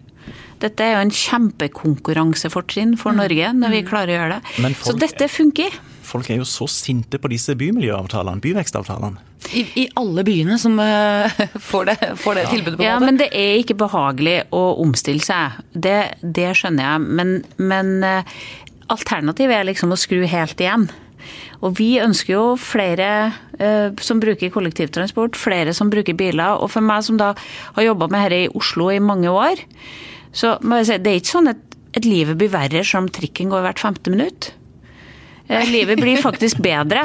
Dette 0.62 0.84
er 0.84 0.94
jo 0.94 1.02
en 1.04 1.12
kjempekonkurransefortrinn 1.12 2.94
for 3.00 3.16
Norge 3.16 3.50
når 3.56 3.74
vi 3.74 3.82
klarer 3.88 4.12
å 4.12 4.18
gjøre 4.20 4.38
det. 4.38 4.54
Folk, 4.54 4.86
Så 4.86 4.96
dette 5.00 5.28
funker. 5.28 5.76
Folk 6.04 6.30
er 6.30 6.40
jo 6.40 6.48
så 6.48 6.68
sinte 6.70 7.18
på 7.20 7.30
disse 7.32 7.56
bymiljøavtalene, 7.58 8.40
byvekstavtalene. 8.44 9.33
I, 9.52 9.64
I 9.82 9.84
alle 10.00 10.24
byene 10.26 10.56
som 10.60 10.78
uh, 10.80 11.30
får, 11.70 11.90
det, 11.90 12.10
får 12.20 12.38
det 12.40 12.44
tilbudet, 12.50 12.76
på 12.78 12.82
en 12.82 12.88
Ja, 12.88 12.98
måte. 12.98 13.08
men 13.10 13.20
det 13.20 13.28
er 13.36 13.60
ikke 13.60 13.76
behagelig 13.84 14.36
å 14.54 14.64
omstille 14.82 15.24
seg. 15.24 15.58
Det, 15.72 15.98
det 16.22 16.52
skjønner 16.58 16.86
jeg. 16.88 17.06
Men, 17.20 17.34
men 17.58 17.94
uh, 18.06 18.36
alternativet 18.94 19.58
er 19.58 19.68
liksom 19.68 19.94
å 19.94 20.00
skru 20.00 20.24
helt 20.30 20.60
igjen. 20.62 20.88
Og 21.64 21.78
vi 21.78 21.94
ønsker 22.02 22.34
jo 22.34 22.44
flere 22.60 23.10
uh, 23.60 23.92
som 24.04 24.20
bruker 24.22 24.52
kollektivtransport, 24.54 25.38
flere 25.40 25.74
som 25.76 25.92
bruker 25.92 26.16
biler. 26.18 26.58
Og 26.60 26.72
for 26.74 26.84
meg 26.84 27.04
som 27.06 27.20
da 27.20 27.32
har 27.76 27.88
jobba 27.90 28.10
med 28.12 28.26
dette 28.26 28.48
i 28.48 28.52
Oslo 28.58 28.90
i 28.92 29.00
mange 29.02 29.32
år, 29.32 29.62
så 30.34 30.56
må 30.66 30.80
jeg 30.80 30.90
si 30.90 31.00
det 31.04 31.12
er 31.14 31.22
ikke 31.22 31.36
sånn 31.36 31.52
at, 31.54 31.62
at 31.94 32.06
livet 32.08 32.40
blir 32.40 32.52
verre 32.52 32.82
som 32.86 33.06
trikken 33.12 33.52
går 33.52 33.64
hvert 33.68 33.82
femte 33.82 34.12
minutt. 34.12 34.52
Eh, 35.48 35.66
Livet 35.68 36.00
blir 36.00 36.16
faktisk 36.22 36.60
bedre. 36.64 37.02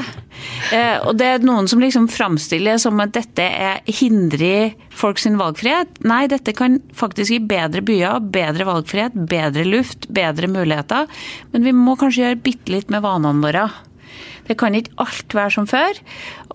Eh, 0.71 0.99
Og 1.07 1.17
det 1.19 1.25
er 1.27 1.43
noen 1.43 1.67
som 1.67 1.81
liksom 1.81 2.07
framstiller 2.07 2.77
det 2.77 2.81
som 2.85 2.99
at 3.03 3.11
dette 3.17 3.43
er, 3.43 3.81
hindrer 3.85 4.73
folk 4.95 5.19
sin 5.19 5.35
valgfrihet. 5.39 5.99
Nei, 6.07 6.25
dette 6.31 6.53
kan 6.55 6.79
faktisk 6.95 7.33
gi 7.35 7.39
bedre 7.39 7.81
byer, 7.83 8.21
bedre 8.31 8.67
valgfrihet, 8.69 9.17
bedre 9.27 9.65
luft, 9.67 10.07
bedre 10.07 10.47
muligheter. 10.47 11.07
Men 11.51 11.67
vi 11.67 11.75
må 11.75 11.97
kanskje 11.99 12.23
gjøre 12.29 12.43
bitte 12.47 12.71
litt 12.71 12.89
med 12.89 13.03
vanene 13.03 13.43
våre. 13.43 13.67
Det 14.47 14.57
kan 14.57 14.73
ikke 14.73 14.95
alt 15.03 15.35
være 15.35 15.51
som 15.53 15.67
før. 15.69 15.99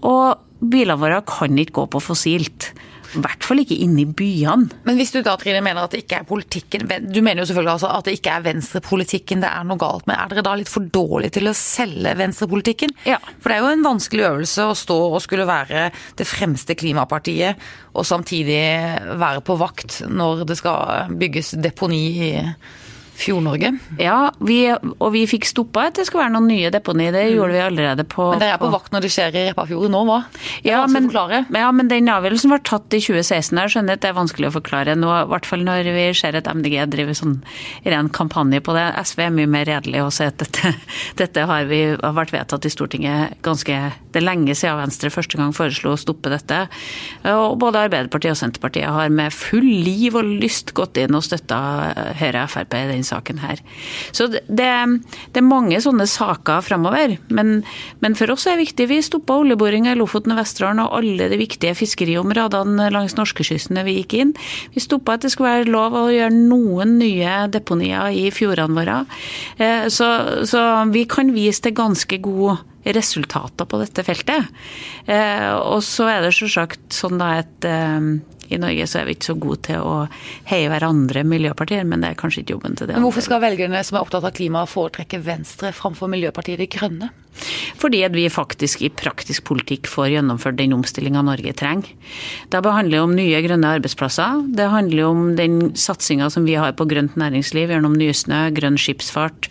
Og 0.03 0.41
bilene 0.64 0.99
våre 0.99 1.21
kan 1.29 1.53
ikke 1.61 1.83
gå 1.83 1.87
på 1.93 2.03
fossilt. 2.03 2.73
I 3.14 3.23
hvert 3.23 3.47
fall 3.47 3.62
ikke 3.62 3.78
inne 3.85 4.02
i 4.02 4.09
byene. 4.09 4.80
Men 4.87 4.99
hvis 4.99 5.12
du 5.14 5.21
da, 5.25 5.37
Trine, 5.40 5.62
mener 5.64 5.87
at 5.87 5.94
det 5.94 6.04
ikke 6.04 6.21
er 6.21 6.28
politikken 6.28 6.87
Du 6.88 7.21
mener 7.23 7.42
jo 7.42 7.49
selvfølgelig 7.49 7.75
altså 7.76 7.90
at 7.94 8.09
det 8.09 8.16
ikke 8.18 8.35
er 8.35 8.44
venstrepolitikken 8.49 9.44
det 9.44 9.50
er 9.50 9.66
noe 9.68 9.80
galt 9.80 10.09
med. 10.11 10.18
Er 10.18 10.33
dere 10.33 10.47
da 10.47 10.54
litt 10.59 10.73
for 10.73 10.87
dårlige 10.94 11.37
til 11.38 11.50
å 11.50 11.56
selge 11.59 12.14
venstrepolitikken? 12.18 12.94
Ja. 13.09 13.21
For 13.38 13.50
det 13.50 13.59
er 13.59 13.64
jo 13.64 13.73
en 13.75 13.87
vanskelig 13.87 14.26
øvelse 14.28 14.68
å 14.68 14.78
stå 14.78 14.99
og 15.12 15.21
skulle 15.25 15.49
være 15.49 15.88
det 16.18 16.28
fremste 16.28 16.76
klimapartiet, 16.78 17.61
og 17.94 18.06
samtidig 18.09 18.62
være 19.21 19.44
på 19.47 19.59
vakt 19.61 20.00
når 20.11 20.47
det 20.49 20.59
skal 20.59 21.12
bygges 21.21 21.54
deponi 21.62 22.04
i 22.28 22.33
Fjord-Norge. 23.14 23.71
Ja, 24.02 24.33
vi, 24.42 24.59
og 24.75 25.11
vi 25.14 25.25
fikk 25.30 25.47
stoppa 25.47 25.87
at 25.88 25.99
det 25.99 26.06
skal 26.09 26.25
være 26.25 26.35
noen 26.35 26.49
nye 26.50 26.71
deponi. 26.75 27.11
Det 27.14 27.23
gjorde 27.30 27.54
vi 27.54 27.62
allerede 27.62 28.06
på 28.11 28.26
Men 28.33 28.42
dere 28.42 28.56
er 28.56 28.62
på 28.62 28.71
vakt 28.73 28.94
når 28.94 29.06
det 29.06 29.11
skjer 29.14 29.38
i 29.38 29.44
Repparfjorden 29.50 29.94
nå, 29.94 30.02
hva? 30.09 30.21
Ja 30.66 30.83
men, 30.90 31.06
ja, 31.54 31.68
men 31.75 31.90
den 31.90 32.11
avgjørelsen 32.11 32.52
var 32.52 32.64
tatt 32.66 32.97
i 32.97 33.00
2016. 33.02 33.61
Jeg 33.61 33.75
skjønner 33.75 33.99
at 33.99 34.02
det 34.02 34.11
er 34.11 34.16
vanskelig 34.18 34.50
å 34.50 34.54
forklare 34.56 34.97
nå, 34.99 35.11
i 35.14 35.28
hvert 35.30 35.49
fall 35.49 35.62
når 35.66 35.90
vi 35.94 36.06
ser 36.16 36.38
at 36.38 36.50
MDG 36.50 36.76
driver 36.92 37.18
sånn 37.18 37.37
ren 37.87 38.11
kampanje 38.14 38.62
på 38.64 38.75
det. 38.76 38.87
SV 39.04 39.25
er 39.28 39.35
mye 39.38 39.50
mer 39.50 39.68
redelig 39.71 40.02
og 40.02 40.12
sier 40.16 40.33
at 40.33 40.42
dette, 40.42 40.75
dette 41.23 41.47
har, 41.50 41.68
vi, 41.71 41.83
har 41.94 42.16
vært 42.18 42.35
vedtatt 42.35 42.66
i 42.66 42.73
Stortinget 42.73 43.38
ganske 43.47 43.78
Det 44.14 44.21
er 44.21 44.26
lenge 44.26 44.54
siden 44.59 44.80
Venstre 44.80 45.12
første 45.14 45.38
gang 45.38 45.54
foreslo 45.54 45.94
å 45.94 46.00
stoppe 46.00 46.33
dette. 46.33 46.64
Og 47.30 47.56
både 47.62 47.87
Arbeiderpartiet 47.87 48.35
og 48.35 48.40
Senterpartiet 48.40 48.90
har 48.90 49.12
med 49.14 49.35
full 49.35 49.66
liv 49.66 50.18
og 50.18 50.35
lyst 50.42 50.75
gått 50.76 50.99
inn 51.00 51.14
og 51.14 51.25
støtta 51.26 51.61
Høyre 52.18 52.44
og 52.44 52.52
Frp 52.52 52.76
i 52.78 52.87
den 52.90 53.03
saken 53.06 53.38
her. 53.42 53.61
Så 54.12 54.26
det, 54.32 54.42
det 54.49 55.40
er 55.40 55.46
mange 55.46 55.78
sånne 55.84 56.06
saker 56.11 56.64
framover. 56.66 57.16
Men, 57.34 57.62
men 58.04 58.16
for 58.18 58.32
oss 58.34 58.46
er 58.46 58.56
det 58.56 58.66
viktig. 58.68 58.88
Vi 58.90 59.00
stoppa 59.04 59.38
oljeboringa 59.42 59.94
i 59.94 59.99
Lofoten 60.00 60.34
og 60.34 60.40
Vesterålen 60.42 60.82
og 60.84 60.96
alle 60.99 61.28
de 61.32 61.38
viktige 61.40 61.76
fiskeriområdene 61.78 62.90
langs 62.94 63.16
norskekysten 63.18 63.78
da 63.78 63.84
vi 63.87 63.99
gikk 64.00 64.18
inn. 64.20 64.34
Vi 64.75 64.82
stoppa 64.84 65.16
at 65.18 65.25
det 65.26 65.32
skulle 65.34 65.61
være 65.61 65.73
lov 65.73 65.96
å 65.99 66.04
gjøre 66.12 66.34
noen 66.34 66.99
nye 67.00 67.44
deponier 67.52 68.12
i 68.14 68.28
fjordene 68.34 68.78
våre. 68.78 69.00
Eh, 69.58 69.88
Så, 69.92 70.06
så 70.49 70.61
vi 70.92 71.04
kan 71.11 71.32
vise 71.34 71.62
til 71.64 71.75
ganske 71.76 72.18
gode 72.25 72.58
resultater 72.84 73.64
på 73.68 73.78
dette 73.80 74.02
feltet. 74.04 74.50
Eh, 75.08 75.50
Og 75.56 75.80
så 75.84 76.08
er 76.11 76.25
det 76.25 76.34
selvsagt 76.37 76.92
sånn 76.92 77.20
at 77.25 77.64
eh, 77.68 78.08
i 78.54 78.62
Norge 78.62 78.87
så 78.90 79.00
er 79.00 79.08
vi 79.08 79.16
ikke 79.18 79.30
så 79.32 79.37
gode 79.40 79.61
til 79.68 79.82
å 79.82 79.96
heie 80.50 80.70
hverandre 80.73 81.25
miljøpartier, 81.28 81.84
men 81.88 82.04
det 82.04 82.12
er 82.12 82.20
kanskje 82.20 82.44
ikke 82.44 82.56
jobben 82.56 82.78
til 82.78 82.90
det. 82.90 82.96
Men 82.99 83.06
hvorfor 83.08 83.26
skal 83.26 83.42
velgerne 83.44 83.82
som 83.87 83.99
er 83.99 84.06
opptatt 84.06 84.28
av 84.28 84.34
klima 84.37 84.64
foretrekke 84.70 85.20
Venstre 85.25 85.75
framfor 85.76 86.11
Miljøpartiet 86.12 86.62
De 86.62 86.70
Grønne? 86.70 87.12
Fordi 87.80 88.04
at 88.06 88.14
vi 88.14 88.28
faktisk 88.30 88.85
i 88.87 88.90
praktisk 88.94 89.44
politikk 89.48 89.88
får 89.90 90.12
gjennomført 90.12 90.59
den 90.61 90.74
omstillinga 90.76 91.24
Norge 91.26 91.50
trenger. 91.59 91.90
Det 92.50 92.61
handler 92.62 93.02
om 93.02 93.14
nye 93.16 93.40
grønne 93.44 93.72
arbeidsplasser. 93.79 94.44
Det 94.55 94.68
handler 94.70 95.09
om 95.09 95.24
den 95.38 95.72
satsinga 95.79 96.31
som 96.31 96.46
vi 96.46 96.55
har 96.59 96.76
på 96.79 96.87
grønt 96.90 97.18
næringsliv 97.18 97.74
gjennom 97.74 97.96
Nysnø, 97.98 98.46
grønn 98.55 98.79
skipsfart. 98.81 99.50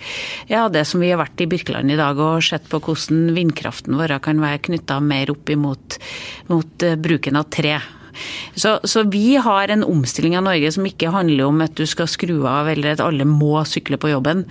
Ja, 0.52 0.70
det 0.72 0.86
som 0.90 1.04
vi 1.04 1.12
har 1.12 1.20
vært 1.22 1.44
i 1.44 1.50
Birkeland 1.52 1.92
i 1.92 2.00
dag 2.00 2.20
og 2.24 2.44
sett 2.46 2.70
på 2.72 2.80
hvordan 2.84 3.34
vindkraften 3.36 4.00
vår 4.00 4.16
kan 4.24 4.40
være 4.44 4.64
knytta 4.70 5.02
mer 5.04 5.34
opp 5.34 5.52
imot 5.52 6.00
mot 6.48 6.84
eh, 6.88 6.96
bruken 7.00 7.40
av 7.40 7.50
tre. 7.54 7.78
Så, 8.56 8.78
så 8.84 9.04
vi 9.12 9.36
har 9.42 9.72
en 9.74 9.86
omstilling 9.86 10.38
av 10.38 10.46
Norge 10.48 10.72
som 10.76 10.86
ikke 10.88 11.12
handler 11.14 11.48
om 11.48 11.62
at 11.66 11.76
du 11.78 11.86
skal 11.90 12.10
skru 12.12 12.36
av 12.50 12.70
eller 12.72 12.96
at 12.96 13.04
alle 13.04 13.26
må 13.28 13.56
sykle 13.68 13.98
på 14.02 14.12
jobben. 14.12 14.46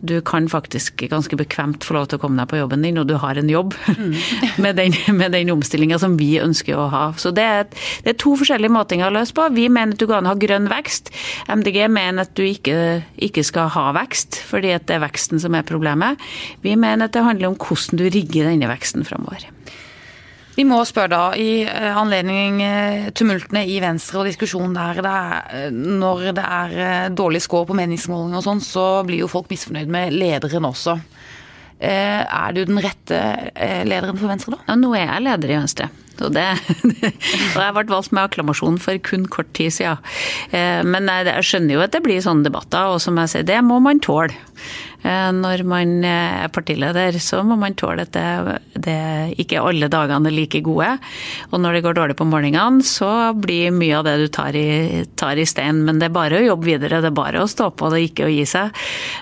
Du 0.00 0.18
kan 0.26 0.48
faktisk 0.50 1.06
ganske 1.10 1.38
bekvemt 1.38 1.84
få 1.86 1.96
lov 1.96 2.10
til 2.10 2.20
å 2.20 2.24
komme 2.24 2.40
deg 2.42 2.50
på 2.50 2.60
jobben 2.60 2.84
din, 2.84 3.00
og 3.00 3.08
du 3.08 3.16
har 3.22 3.38
en 3.38 3.50
jobb 3.50 3.74
med 4.64 4.78
den, 4.78 4.96
med 5.16 5.34
den 5.36 5.52
omstillinga 5.54 6.00
som 6.02 6.18
vi 6.20 6.36
ønsker 6.42 6.78
å 6.78 6.88
ha. 6.92 7.04
Så 7.20 7.32
det 7.36 7.46
er, 7.46 7.66
det 8.04 8.14
er 8.14 8.20
to 8.22 8.36
forskjellige 8.38 8.72
måter 8.72 9.02
å 9.06 9.12
løse 9.14 9.34
på. 9.36 9.48
Vi 9.56 9.68
mener 9.72 9.96
at 9.96 10.02
du 10.02 10.08
kan 10.10 10.28
ha 10.28 10.36
grønn 10.38 10.70
vekst. 10.72 11.12
MDG 11.52 11.82
mener 11.92 12.26
at 12.26 12.36
du 12.38 12.44
ikke, 12.46 13.02
ikke 13.22 13.44
skal 13.46 13.70
ha 13.76 13.90
vekst, 13.96 14.40
fordi 14.48 14.74
at 14.76 14.86
det 14.88 14.98
er 14.98 15.04
veksten 15.06 15.42
som 15.42 15.56
er 15.56 15.66
problemet. 15.66 16.22
Vi 16.64 16.76
mener 16.78 17.08
at 17.08 17.16
det 17.16 17.24
handler 17.26 17.52
om 17.52 17.60
hvordan 17.60 18.00
du 18.00 18.08
rigger 18.10 18.50
denne 18.50 18.70
veksten 18.70 19.06
framover. 19.06 19.48
Vi 20.56 20.64
må 20.64 20.78
spørre 20.88 21.12
da, 21.12 21.24
i 21.36 21.66
eh, 21.68 21.90
anledning 21.92 22.62
eh, 22.64 23.08
tumultene 23.16 23.66
i 23.68 23.76
Venstre 23.82 24.22
og 24.22 24.30
diskusjonen 24.30 24.72
der, 24.76 25.02
det 25.04 25.12
er, 25.12 25.50
eh, 25.58 25.66
når 25.74 26.30
det 26.38 26.46
er 26.46 27.12
dårlig 27.16 27.42
score 27.44 27.68
på 27.68 27.76
meningsmålinger 27.76 28.40
og 28.40 28.46
sånn, 28.46 28.64
så 28.64 28.86
blir 29.06 29.26
jo 29.26 29.30
folk 29.30 29.52
misfornøyd 29.52 29.92
med 29.92 30.16
lederen 30.16 30.68
også. 30.68 30.96
Er 31.76 32.54
du 32.56 32.62
den 32.64 32.78
rette 32.80 33.16
lederen 33.84 34.16
for 34.16 34.30
Venstre 34.30 34.54
da? 34.54 34.62
Ja, 34.64 34.76
nå 34.80 34.94
er 34.96 35.10
jeg 35.10 35.24
leder 35.26 35.50
i 35.50 35.58
Venstre. 35.58 35.90
Og, 36.24 36.30
det, 36.32 36.46
og 37.52 37.58
jeg 37.60 37.74
ble 37.76 37.84
valgt 37.90 38.14
med 38.16 38.22
akklamasjon 38.22 38.78
for 38.80 38.96
kun 39.04 39.26
kort 39.28 39.50
tid 39.52 39.74
siden. 39.76 40.00
Men 40.88 41.10
jeg 41.12 41.44
skjønner 41.44 41.76
jo 41.76 41.82
at 41.84 41.92
det 41.92 42.00
blir 42.06 42.24
sånne 42.24 42.48
debatter, 42.48 42.94
og 42.94 43.02
som 43.04 43.20
jeg 43.20 43.34
sier, 43.34 43.44
det 43.52 43.60
må 43.68 43.76
man 43.84 44.00
tåle. 44.00 44.32
Eh, 45.04 45.30
Når 45.36 45.64
man 45.68 45.92
er 46.04 46.48
partileder, 46.54 47.18
så 47.22 47.42
må 47.46 47.56
man 47.58 47.74
tåle 47.78 48.06
at 48.06 48.12
det, 48.16 48.58
det 48.86 48.96
ikke 49.42 49.60
alle 49.62 49.88
dagene 49.92 50.30
er 50.30 50.36
like 50.36 50.60
gode. 50.66 50.92
Og 51.52 51.60
når 51.60 51.78
det 51.78 51.82
går 51.86 51.98
dårlig 52.00 52.16
på 52.18 52.26
morgenene, 52.28 52.82
så 52.86 53.32
blir 53.36 53.70
mye 53.76 53.98
av 53.98 54.04
det 54.08 54.16
du 54.24 54.28
tar 54.32 54.56
i, 54.56 55.04
tar 55.16 55.36
i 55.36 55.46
stein. 55.46 55.82
Men 55.86 55.98
det 56.00 56.08
er 56.10 56.16
bare 56.16 56.40
å 56.40 56.46
jobbe 56.50 56.70
videre, 56.72 57.02
det 57.04 57.10
er 57.12 57.18
bare 57.18 57.42
å 57.44 57.50
stå 57.50 57.70
på 57.76 57.90
det, 57.92 58.04
ikke 58.10 58.26
å 58.28 58.32
gi 58.32 58.44
seg. 58.48 58.70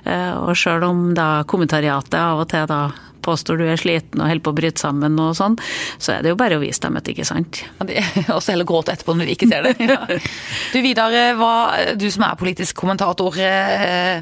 Eh, 0.05 0.33
Og 0.45 0.55
sjøl 0.59 0.83
om 0.87 1.07
da 1.17 1.43
kommentariatet 1.49 2.15
av 2.21 2.45
og 2.45 2.49
til 2.53 2.67
da 2.71 2.83
påstår 3.25 3.57
du 3.57 3.63
er 3.73 3.79
sliten 3.81 4.21
og 4.21 4.29
holder 4.29 4.43
på 4.45 4.53
å 4.53 4.57
bryte 4.59 4.83
sammen 4.83 5.15
og 5.23 5.31
sånn, 5.39 5.55
så 5.97 6.13
er 6.13 6.19
det 6.27 6.35
jo 6.35 6.37
bare 6.37 6.59
å 6.59 6.61
vise 6.61 6.83
dem 6.85 6.99
at 7.01 7.07
det 7.07 7.15
ikke 7.15 7.23
er 7.25 7.31
sant. 7.31 7.61
Og 8.35 8.43
så 8.45 8.53
heller 8.53 8.69
gråte 8.69 8.93
etterpå 8.93 9.15
når 9.17 9.31
vi 9.31 9.37
ikke 9.39 9.49
ser 9.49 9.65
det. 9.65 10.19
Du 10.75 10.77
Vidar, 10.85 11.15
eh, 11.17 11.31
hva- 11.39 11.95
du 11.97 12.05
som 12.13 12.27
er 12.29 12.37
politisk 12.37 12.77
kommentator 12.83 13.39
eh, 13.41 14.21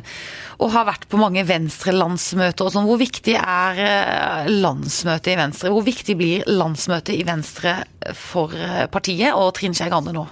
og 0.62 0.70
har 0.70 0.86
vært 0.86 1.08
på 1.10 1.18
mange 1.20 1.42
Venstre-landsmøter 1.48 2.66
og 2.66 2.74
sånn, 2.74 2.86
hvor 2.86 3.00
viktig 3.00 3.34
er 3.38 3.80
eh, 3.82 4.50
landsmøtet 4.62 5.32
i 5.34 5.38
Venstre? 5.40 5.72
Hvor 5.74 5.86
viktig 5.86 6.16
blir 6.18 6.46
landsmøtet 6.50 7.16
i 7.16 7.26
Venstre 7.26 7.80
for 8.18 8.54
eh, 8.54 8.84
partiet 8.92 9.34
og 9.34 9.52
Trine 9.58 9.76
Skei 9.78 9.90
Grande 9.90 10.14
nå? 10.14 10.26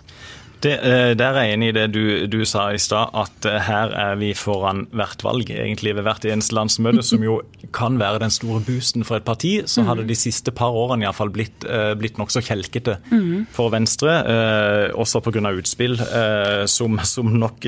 Det, 0.60 0.72
eh, 0.84 1.12
der 1.16 1.36
er 1.38 1.46
jeg 1.46 1.56
enig 1.56 1.68
i 1.70 1.76
det 1.78 1.86
du, 1.94 2.02
du 2.28 2.42
sa 2.48 2.66
i 2.74 2.80
stad, 2.80 3.14
at 3.16 3.46
eh, 3.48 3.60
her 3.64 3.94
er 3.96 4.18
vi 4.20 4.32
foran 4.36 4.84
hvert 4.92 5.22
valg, 5.24 5.48
egentlig 5.48 5.94
ved 5.96 6.04
hvert 6.04 6.26
eneste 6.28 6.56
landsmøte, 6.56 7.04
som 7.06 7.24
jo 7.24 7.38
kan 7.72 7.96
være 8.00 8.20
den 8.20 8.32
store 8.34 8.60
boosten 8.66 9.06
for 9.08 9.16
et 9.16 9.24
parti. 9.24 9.54
Så 9.70 9.86
har 9.88 9.96
det 9.96 10.08
de 10.10 10.16
siste 10.18 10.52
par 10.52 10.76
årene 10.76 11.06
iallfall 11.06 11.32
blitt, 11.32 11.64
eh, 11.64 11.94
blitt 11.96 12.20
nokså 12.20 12.42
kjelkete 12.44 12.98
for 13.54 13.72
Venstre, 13.72 14.18
også 15.00 15.20
pga. 15.24 15.40
utspill 15.50 15.96
som, 16.68 16.98
som 17.06 17.30
nok 17.38 17.64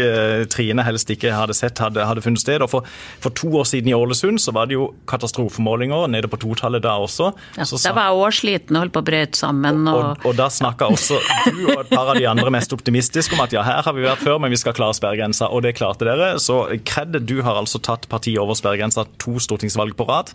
Trine 0.52 0.84
helst 0.84 1.10
ikke 1.10 1.32
hadde 1.34 1.54
sett 1.56 1.78
hadde, 1.80 2.04
hadde 2.06 2.22
funnet 2.24 2.42
sted. 2.42 2.62
Og 2.64 2.70
for, 2.70 2.88
for 3.22 3.34
to 3.38 3.48
år 3.60 3.66
siden 3.68 3.88
i 3.90 3.94
Ålesund 3.96 4.40
så 4.42 4.52
var 4.54 4.68
det 4.68 4.76
jo 4.76 4.90
katastrofemålinger 5.08 6.10
nede 6.12 6.28
på 6.30 6.40
totallet 6.42 6.82
da 6.84 6.96
også. 7.00 7.30
Ja, 7.56 7.64
Så 7.68 7.80
da 7.82 7.94
var 7.96 8.10
jeg 8.10 8.20
òg 8.20 8.36
sliten 8.36 8.76
og 8.76 8.84
holdt 8.84 8.96
på 8.96 9.02
å 9.02 9.06
brøyte 9.06 9.38
sammen. 9.38 9.86
og, 9.88 10.02
Og, 10.02 10.26
og 10.30 10.36
da 10.38 10.48
snakka 10.52 10.90
også 10.92 11.20
du 11.52 11.64
og 11.70 11.84
et 11.84 11.92
par 11.92 12.12
av 12.12 12.20
de 12.20 12.26
andre 12.28 12.52
mest 12.54 12.72
optimistisk 12.82 13.36
om 13.36 13.44
at 13.44 13.54
ja, 13.54 13.62
her 13.62 13.86
har 13.86 13.94
vi 13.94 14.04
vært 14.04 14.24
før, 14.26 14.40
men 14.42 14.52
vi 14.52 14.58
skal 14.60 14.74
klare 14.76 14.98
sperregrensa, 14.98 15.48
og 15.48 15.62
det 15.64 15.76
klarte 15.78 16.08
dere. 16.08 16.34
Så 16.42 16.64
kred, 16.88 17.14
du 17.22 17.38
har 17.46 17.60
altså 17.60 17.80
tatt 17.82 18.08
partiet 18.10 18.42
over 18.42 18.58
sperregrensa 18.58 19.06
to 19.22 19.38
stortingsvalg 19.42 19.94
på 19.98 20.08
rad 20.10 20.34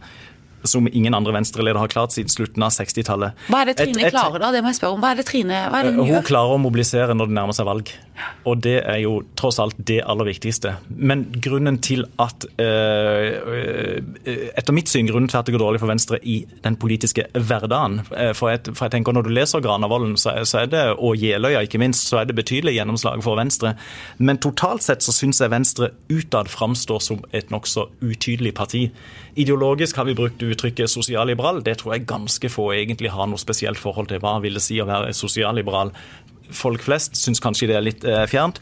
som 0.70 0.88
ingen 0.92 1.16
andre 1.18 1.34
venstreledere 1.36 1.82
har 1.84 1.92
klart 1.92 2.16
siden 2.16 2.32
slutten 2.32 2.66
av 2.66 2.74
60-tallet. 2.76 3.48
Hva 3.52 3.64
er 3.64 3.72
det 3.72 3.78
Trine 3.82 4.12
klarer 4.14 4.44
da? 4.44 4.52
Det 4.56 4.64
må 4.66 4.74
jeg 4.74 4.80
spørre 4.82 4.98
om. 4.98 5.04
Hva 5.04 5.14
er 5.14 5.22
det 5.22 5.28
Trine 5.30 5.64
hva 5.68 5.82
er 5.82 5.90
det 5.90 5.96
hun, 5.96 6.04
hun 6.04 6.14
gjør? 6.18 6.28
klarer 6.32 6.58
å 6.58 6.62
mobilisere 6.62 7.18
når 7.18 7.32
det 7.32 7.38
nærmer 7.40 7.58
seg 7.58 7.70
valg. 7.70 7.94
Og 8.50 8.62
det 8.66 8.78
er 8.82 8.98
jo 9.04 9.20
tross 9.38 9.60
alt 9.62 9.78
det 9.90 10.00
aller 10.02 10.26
viktigste. 10.32 10.74
Men 10.90 11.26
grunnen 11.44 11.78
til 11.86 12.06
at 12.22 12.48
øh, 12.62 14.00
Etter 14.58 14.74
mitt 14.76 14.90
syn 14.90 15.10
grunnen 15.10 15.30
til 15.30 15.38
at 15.40 15.48
det 15.48 15.54
går 15.54 15.62
dårlig 15.62 15.82
for 15.84 15.92
Venstre 15.92 16.18
i 16.26 16.40
den 16.64 16.78
politiske 16.80 17.28
hverdagen 17.34 18.00
For 18.08 18.52
jeg, 18.52 18.64
for 18.72 18.88
jeg 18.88 18.96
tenker 18.96 19.16
når 19.16 19.28
du 19.28 19.32
leser 19.36 19.62
Granavolden, 19.64 20.16
så 20.20 20.34
er, 20.34 20.48
så 20.50 20.64
er 20.64 20.72
det, 20.72 20.84
og 20.98 21.18
Jeløya 21.22 21.62
ikke 21.66 21.82
minst, 21.82 22.08
så 22.10 22.22
er 22.22 22.30
det 22.30 22.38
betydelig 22.40 22.78
gjennomslag 22.78 23.22
for 23.26 23.38
Venstre. 23.40 23.76
Men 24.18 24.42
totalt 24.42 24.86
sett 24.86 25.06
så 25.06 25.14
syns 25.16 25.42
jeg 25.44 25.54
Venstre 25.54 25.92
utad 26.10 26.50
framstår 26.52 27.04
som 27.04 27.22
et 27.36 27.52
nokså 27.54 27.88
utydelig 28.02 28.56
parti. 28.58 28.88
Ideologisk 29.38 30.00
har 30.00 30.08
vi 30.10 30.18
brukt 30.18 30.42
uttrykket 30.58 30.92
sosialliberal. 30.92 31.62
Det 31.64 31.78
tror 31.80 31.96
jeg 31.96 32.10
ganske 32.10 32.52
få 32.52 32.72
egentlig 32.76 33.14
har 33.14 33.30
noe 33.30 33.42
spesielt 33.42 33.80
forhold 33.80 34.10
til. 34.12 34.20
Hva 34.24 34.40
vil 34.44 34.58
det 34.58 34.66
si 34.66 34.82
å 34.82 34.90
være 34.90 35.14
sosialliberal? 35.16 35.94
Folk 36.52 36.84
flest 36.84 37.18
syns 37.20 37.44
kanskje 37.44 37.72
det 37.72 37.78
er 37.78 37.86
litt 37.86 38.06
eh, 38.08 38.26
fjernt. 38.30 38.60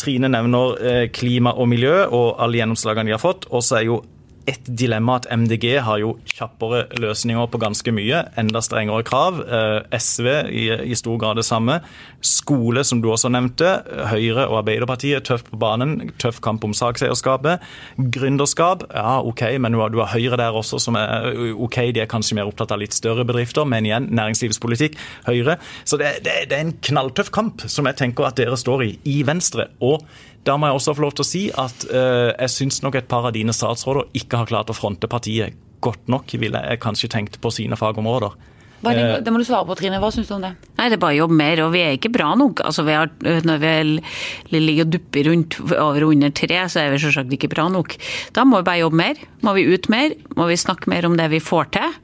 Trine 0.00 0.28
nevner 0.32 0.76
eh, 0.82 1.06
klima 1.12 1.54
og 1.56 1.70
miljø 1.70 2.04
og 2.06 2.36
alle 2.42 2.60
gjennomslagene 2.60 3.10
de 3.10 3.16
har 3.16 3.22
fått. 3.22 3.48
Og 3.52 3.64
så 3.64 3.80
er 3.80 3.88
jo 3.90 4.00
et 4.46 4.68
dilemma 4.78 5.18
at 5.20 5.26
MDG 5.32 5.64
har 5.82 5.98
jo 6.00 6.12
kjappere 6.30 6.84
løsninger 7.02 7.48
på 7.50 7.60
ganske 7.62 7.92
mye. 7.94 8.22
Enda 8.38 8.62
strengere 8.62 9.04
krav. 9.06 9.40
Eh, 9.42 9.98
SV 9.98 10.28
i, 10.54 10.64
i 10.92 10.98
stor 10.98 11.18
grad 11.20 11.40
det 11.40 11.46
samme. 11.48 11.80
Skole, 12.24 12.84
som 12.86 13.02
du 13.02 13.10
også 13.10 13.30
nevnte. 13.34 13.72
Høyre 14.12 14.46
og 14.46 14.60
Arbeiderpartiet 14.62 15.26
tøff 15.26 15.44
på 15.48 15.58
banen. 15.60 16.12
Tøff 16.22 16.38
kamp 16.44 16.64
om 16.66 16.74
sakseierskapet. 16.76 17.64
Gründerskap, 17.98 18.86
ja 18.94 19.18
OK, 19.26 19.42
men 19.62 19.74
du 19.74 19.82
har, 19.82 19.90
du 19.94 20.00
har 20.02 20.12
Høyre 20.14 20.38
der 20.40 20.56
også 20.56 20.80
som 20.82 20.98
er 21.00 21.32
OK, 21.56 21.80
de 21.96 22.04
er 22.04 22.10
kanskje 22.10 22.38
mer 22.38 22.50
opptatt 22.50 22.74
av 22.74 22.80
litt 22.82 22.94
større 22.96 23.26
bedrifter, 23.26 23.66
men 23.68 23.88
igjen, 23.88 24.08
næringslivspolitikk, 24.14 24.96
Høyre. 25.26 25.58
Så 25.84 25.98
det, 26.00 26.20
det, 26.26 26.38
det 26.50 26.58
er 26.58 26.68
en 26.68 26.76
knalltøff 26.90 27.32
kamp 27.34 27.66
som 27.70 27.88
jeg 27.90 27.98
tenker 27.98 28.28
at 28.28 28.38
dere 28.38 28.58
står 28.58 28.86
i 28.86 28.94
i 29.06 29.20
Venstre. 29.26 29.70
og 29.80 30.04
da 30.46 30.56
må 30.58 30.70
jeg 30.70 30.78
også 30.78 30.94
få 30.96 31.06
lov 31.06 31.14
til 31.16 31.24
å 31.24 31.28
si 31.28 31.44
at 31.50 31.86
uh, 31.90 32.30
jeg 32.30 32.52
syns 32.54 32.82
nok 32.84 33.00
et 33.00 33.08
par 33.10 33.26
av 33.28 33.34
dine 33.34 33.54
statsråder 33.56 34.08
ikke 34.18 34.42
har 34.42 34.50
klart 34.50 34.70
å 34.70 34.76
fronte 34.76 35.10
partiet 35.10 35.56
godt 35.84 36.08
nok, 36.10 36.32
ville 36.40 36.60
jeg 36.70 36.82
kanskje 36.82 37.10
tenkt 37.12 37.40
på 37.42 37.52
sine 37.54 37.78
fagområder. 37.78 38.34
Er 38.86 38.96
det, 38.96 39.06
det 39.26 39.32
må 39.32 39.40
du 39.40 39.46
svare 39.48 39.66
på, 39.66 39.76
Trine. 39.78 39.98
Hva 40.02 40.12
syns 40.14 40.30
du 40.30 40.36
om 40.36 40.44
det? 40.44 40.54
Nei, 40.76 40.88
det 40.90 40.98
er 40.98 41.02
bare 41.02 41.16
å 41.16 41.20
jobbe 41.22 41.38
mer, 41.38 41.62
og 41.64 41.72
vi 41.74 41.82
er 41.84 41.96
ikke 41.96 42.12
bra 42.14 42.32
nok. 42.38 42.62
Altså, 42.66 42.84
vi 42.86 42.96
har, 42.96 43.10
når 43.46 43.62
vi 43.62 44.60
ligger 44.60 44.86
og 44.86 44.92
dupper 44.92 45.30
rundt 45.30 45.58
over 45.72 46.06
og 46.06 46.12
under 46.14 46.34
tre, 46.36 46.60
så 46.72 46.82
er 46.82 46.92
vi 46.92 47.00
selvsagt 47.02 47.32
ikke 47.36 47.50
bra 47.52 47.68
nok. 47.72 47.96
Da 48.36 48.44
må 48.48 48.60
vi 48.60 48.68
bare 48.68 48.82
jobbe 48.84 49.00
mer. 49.00 49.22
Må 49.46 49.54
vi 49.56 49.66
ut 49.70 49.88
mer? 49.92 50.16
Må 50.36 50.48
vi 50.50 50.58
snakke 50.60 50.90
mer 50.92 51.06
om 51.08 51.16
det 51.18 51.28
vi 51.32 51.40
får 51.42 51.70
til? 51.76 51.96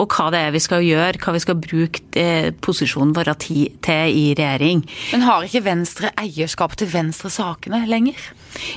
Og 0.00 0.14
hva 0.14 0.30
det 0.32 0.40
er 0.46 0.54
vi 0.54 0.62
skal 0.62 0.84
gjøre, 0.84 1.20
hva 1.20 1.34
vi 1.36 1.42
skal 1.44 1.58
bruke 1.60 2.24
posisjonen 2.64 3.14
vår 3.16 3.32
til 3.44 3.68
i 3.84 4.24
regjering. 4.36 4.84
Men 5.12 5.26
har 5.28 5.44
ikke 5.46 5.64
Venstre 5.66 6.12
eierskap 6.20 6.76
til 6.80 6.90
Venstre-sakene 6.92 7.84
lenger? 7.90 8.18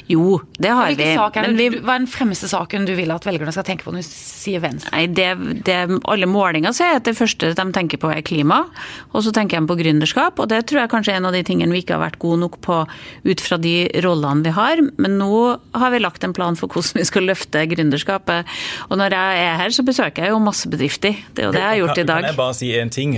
Jo, 0.09 0.39
det 0.57 0.71
har 0.73 0.89
vi. 0.97 1.05
er 1.05 1.47
det, 1.47 1.51
vi, 1.57 1.81
hva 1.85 1.97
er 1.97 2.03
den 2.03 2.09
fremste 2.09 2.49
saken 2.49 2.87
du 2.87 2.93
vil 2.97 3.11
at 3.13 3.25
velgerne 3.27 3.53
skal 3.53 3.65
tenke 3.67 3.85
på 3.85 3.93
når 3.93 4.05
du 4.05 4.09
sier 4.09 4.63
Venstre? 4.63 4.91
Nei, 4.95 5.05
det, 5.11 5.27
det, 5.67 5.77
Alle 6.09 6.29
målinger 6.29 6.73
sier 6.75 6.97
at 6.97 7.05
det 7.07 7.13
første 7.17 7.51
de 7.57 7.67
tenker 7.75 8.01
på 8.01 8.09
er 8.11 8.23
klima, 8.25 8.63
og 9.11 9.25
så 9.25 9.33
tenker 9.37 9.59
jeg 9.59 9.67
på 9.69 9.77
gründerskap. 9.79 10.41
Og 10.41 10.49
det 10.51 10.63
tror 10.69 10.83
jeg 10.83 10.91
kanskje 10.91 11.13
er 11.15 11.21
en 11.21 11.29
av 11.29 11.35
de 11.35 11.43
tingene 11.45 11.73
vi 11.75 11.83
ikke 11.83 11.97
har 11.97 12.03
vært 12.07 12.19
gode 12.21 12.41
nok 12.43 12.59
på 12.65 12.79
ut 13.27 13.43
fra 13.43 13.59
de 13.61 13.75
rollene 14.05 14.45
vi 14.45 14.53
har. 14.55 14.81
Men 14.97 15.17
nå 15.21 15.31
har 15.77 15.93
vi 15.93 16.01
lagt 16.01 16.25
en 16.25 16.35
plan 16.37 16.57
for 16.59 16.71
hvordan 16.71 17.01
vi 17.01 17.07
skal 17.07 17.27
løfte 17.29 17.65
gründerskapet. 17.73 18.57
Og 18.89 18.99
når 18.99 19.15
jeg 19.17 19.45
er 19.45 19.61
her, 19.61 19.75
så 19.75 19.85
besøker 19.87 20.25
jeg 20.25 20.33
jo 20.33 20.41
masse 20.43 20.69
bedrifter. 20.71 21.17
Det 21.33 21.45
er 21.45 21.49
jo 21.49 21.55
det 21.55 21.63
jeg 21.63 21.69
har 21.69 21.81
gjort 21.81 22.01
i 22.03 22.07
dag. 22.07 22.21
Kan 22.25 22.31
jeg 22.31 22.41
bare 22.41 22.57
si 22.57 22.71
en 22.77 22.93
ting? 22.93 23.15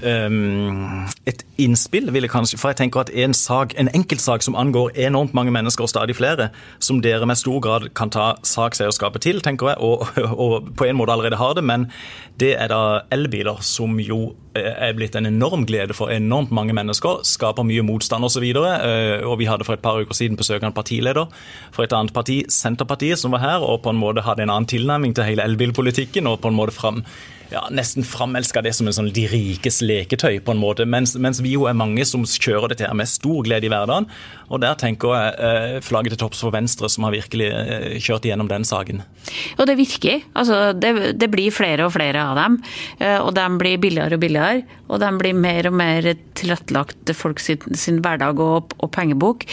Um, 0.00 1.06
et 1.28 1.44
innspill 1.60 2.08
vil 2.14 2.24
jeg 2.24 2.32
kanskje 2.32 2.58
For 2.60 2.72
jeg 2.72 2.80
tenker 2.80 3.04
at 3.04 3.10
en 3.12 3.34
sak, 3.36 3.74
en 3.80 3.90
enkeltsak 3.94 4.44
som 4.44 4.56
angår 4.58 4.94
enormt 5.06 5.34
mange 5.36 5.52
mennesker, 5.54 5.84
og 5.84 5.92
stadig 5.92 6.16
flere, 6.18 6.50
som 6.78 7.00
dere 7.04 7.26
med 7.28 7.38
stor 7.40 7.60
grad 7.64 7.90
kan 7.96 8.12
ta 8.12 8.32
sakseierskapet 8.46 9.24
til, 9.26 9.40
tenker 9.44 9.72
jeg, 9.72 9.80
og, 9.80 10.06
og 10.44 10.70
på 10.76 10.88
en 10.88 10.98
måte 10.98 11.14
allerede 11.14 11.40
har 11.40 11.56
det, 11.58 11.64
men 11.64 11.88
det 12.40 12.54
er 12.56 12.70
da 12.72 13.02
elbiler, 13.12 13.60
som 13.64 13.98
jo 14.00 14.30
er 14.54 14.94
blitt 14.98 15.14
en 15.14 15.28
enorm 15.28 15.64
glede 15.68 15.94
for 15.94 16.10
enormt 16.10 16.50
mange 16.54 16.74
mennesker. 16.76 17.22
Skaper 17.26 17.66
mye 17.66 17.84
motstand 17.86 18.26
osv. 18.26 18.46
Og, 18.50 18.66
så 18.66 19.26
og 19.28 19.38
vi 19.38 19.48
hadde 19.50 19.66
for 19.66 19.78
et 19.78 19.84
par 19.84 20.00
uker 20.00 20.16
siden 20.16 20.38
besøk 20.40 20.62
av 20.62 20.70
en 20.70 20.76
partileder 20.76 21.28
for 21.74 21.86
et 21.86 21.94
annet 21.94 22.14
parti, 22.14 22.40
Senterpartiet, 22.50 23.20
som 23.20 23.36
var 23.36 23.44
her 23.44 23.66
og 23.66 23.82
på 23.84 23.94
en 23.94 24.00
måte 24.00 24.24
hadde 24.26 24.46
en 24.46 24.54
annen 24.54 24.70
tilnærming 24.70 25.14
til 25.14 25.28
hele 25.28 25.46
elbilpolitikken. 25.46 26.26
og 26.26 26.40
på 26.40 26.50
en 26.50 26.58
måte 26.58 26.74
fram 26.74 27.04
ja, 27.50 27.64
nesten 27.74 28.06
framelska 28.06 28.62
det 28.62 28.72
som 28.76 28.88
en 28.88 28.94
sånn 28.94 29.10
de 29.14 29.26
rikes 29.30 29.80
leketøy, 29.82 30.38
på 30.44 30.54
en 30.54 30.60
måte. 30.60 30.86
Mens, 30.86 31.16
mens, 31.18 31.42
vi 31.42 31.56
jo 31.56 31.66
er 31.66 31.76
mange 31.78 32.04
som 32.06 32.22
kjører 32.22 32.72
dette 32.72 32.86
her 32.86 32.96
med 32.96 33.10
stor 33.10 33.42
glede 33.46 33.66
i 33.66 33.72
hverdagen. 33.72 34.06
Og 34.50 34.62
der 34.62 34.76
tenker 34.78 35.14
jeg 35.14 35.34
eh, 35.46 35.76
flagget 35.84 36.14
til 36.14 36.22
topps 36.24 36.42
for 36.44 36.54
Venstre, 36.54 36.90
som 36.90 37.06
har 37.06 37.14
virkelig 37.14 37.50
eh, 37.50 37.96
kjørt 38.02 38.26
igjennom 38.26 38.50
den 38.50 38.66
saken. 38.66 39.02
Og 39.58 39.66
det 39.66 39.76
virker. 39.78 40.24
Altså, 40.34 40.60
det, 40.74 41.14
det, 41.18 41.30
blir 41.30 41.54
flere 41.54 41.86
og 41.86 41.94
flere 41.94 42.22
av 42.22 42.38
dem. 42.38 42.58
Eh, 42.98 43.18
og 43.18 43.34
de 43.38 43.46
blir 43.60 43.82
billigere 43.82 44.18
og 44.18 44.22
billigere. 44.22 44.78
Og 44.90 45.02
de 45.02 45.10
blir 45.18 45.36
mer 45.38 45.70
og 45.70 45.76
mer 45.78 46.10
tilrettelagt 46.38 46.98
til 47.06 47.18
folk 47.18 47.42
sin, 47.42 47.62
sin 47.78 48.00
hverdag 48.02 48.40
og, 48.42 48.74
og 48.78 48.90
pengebok. 48.94 49.44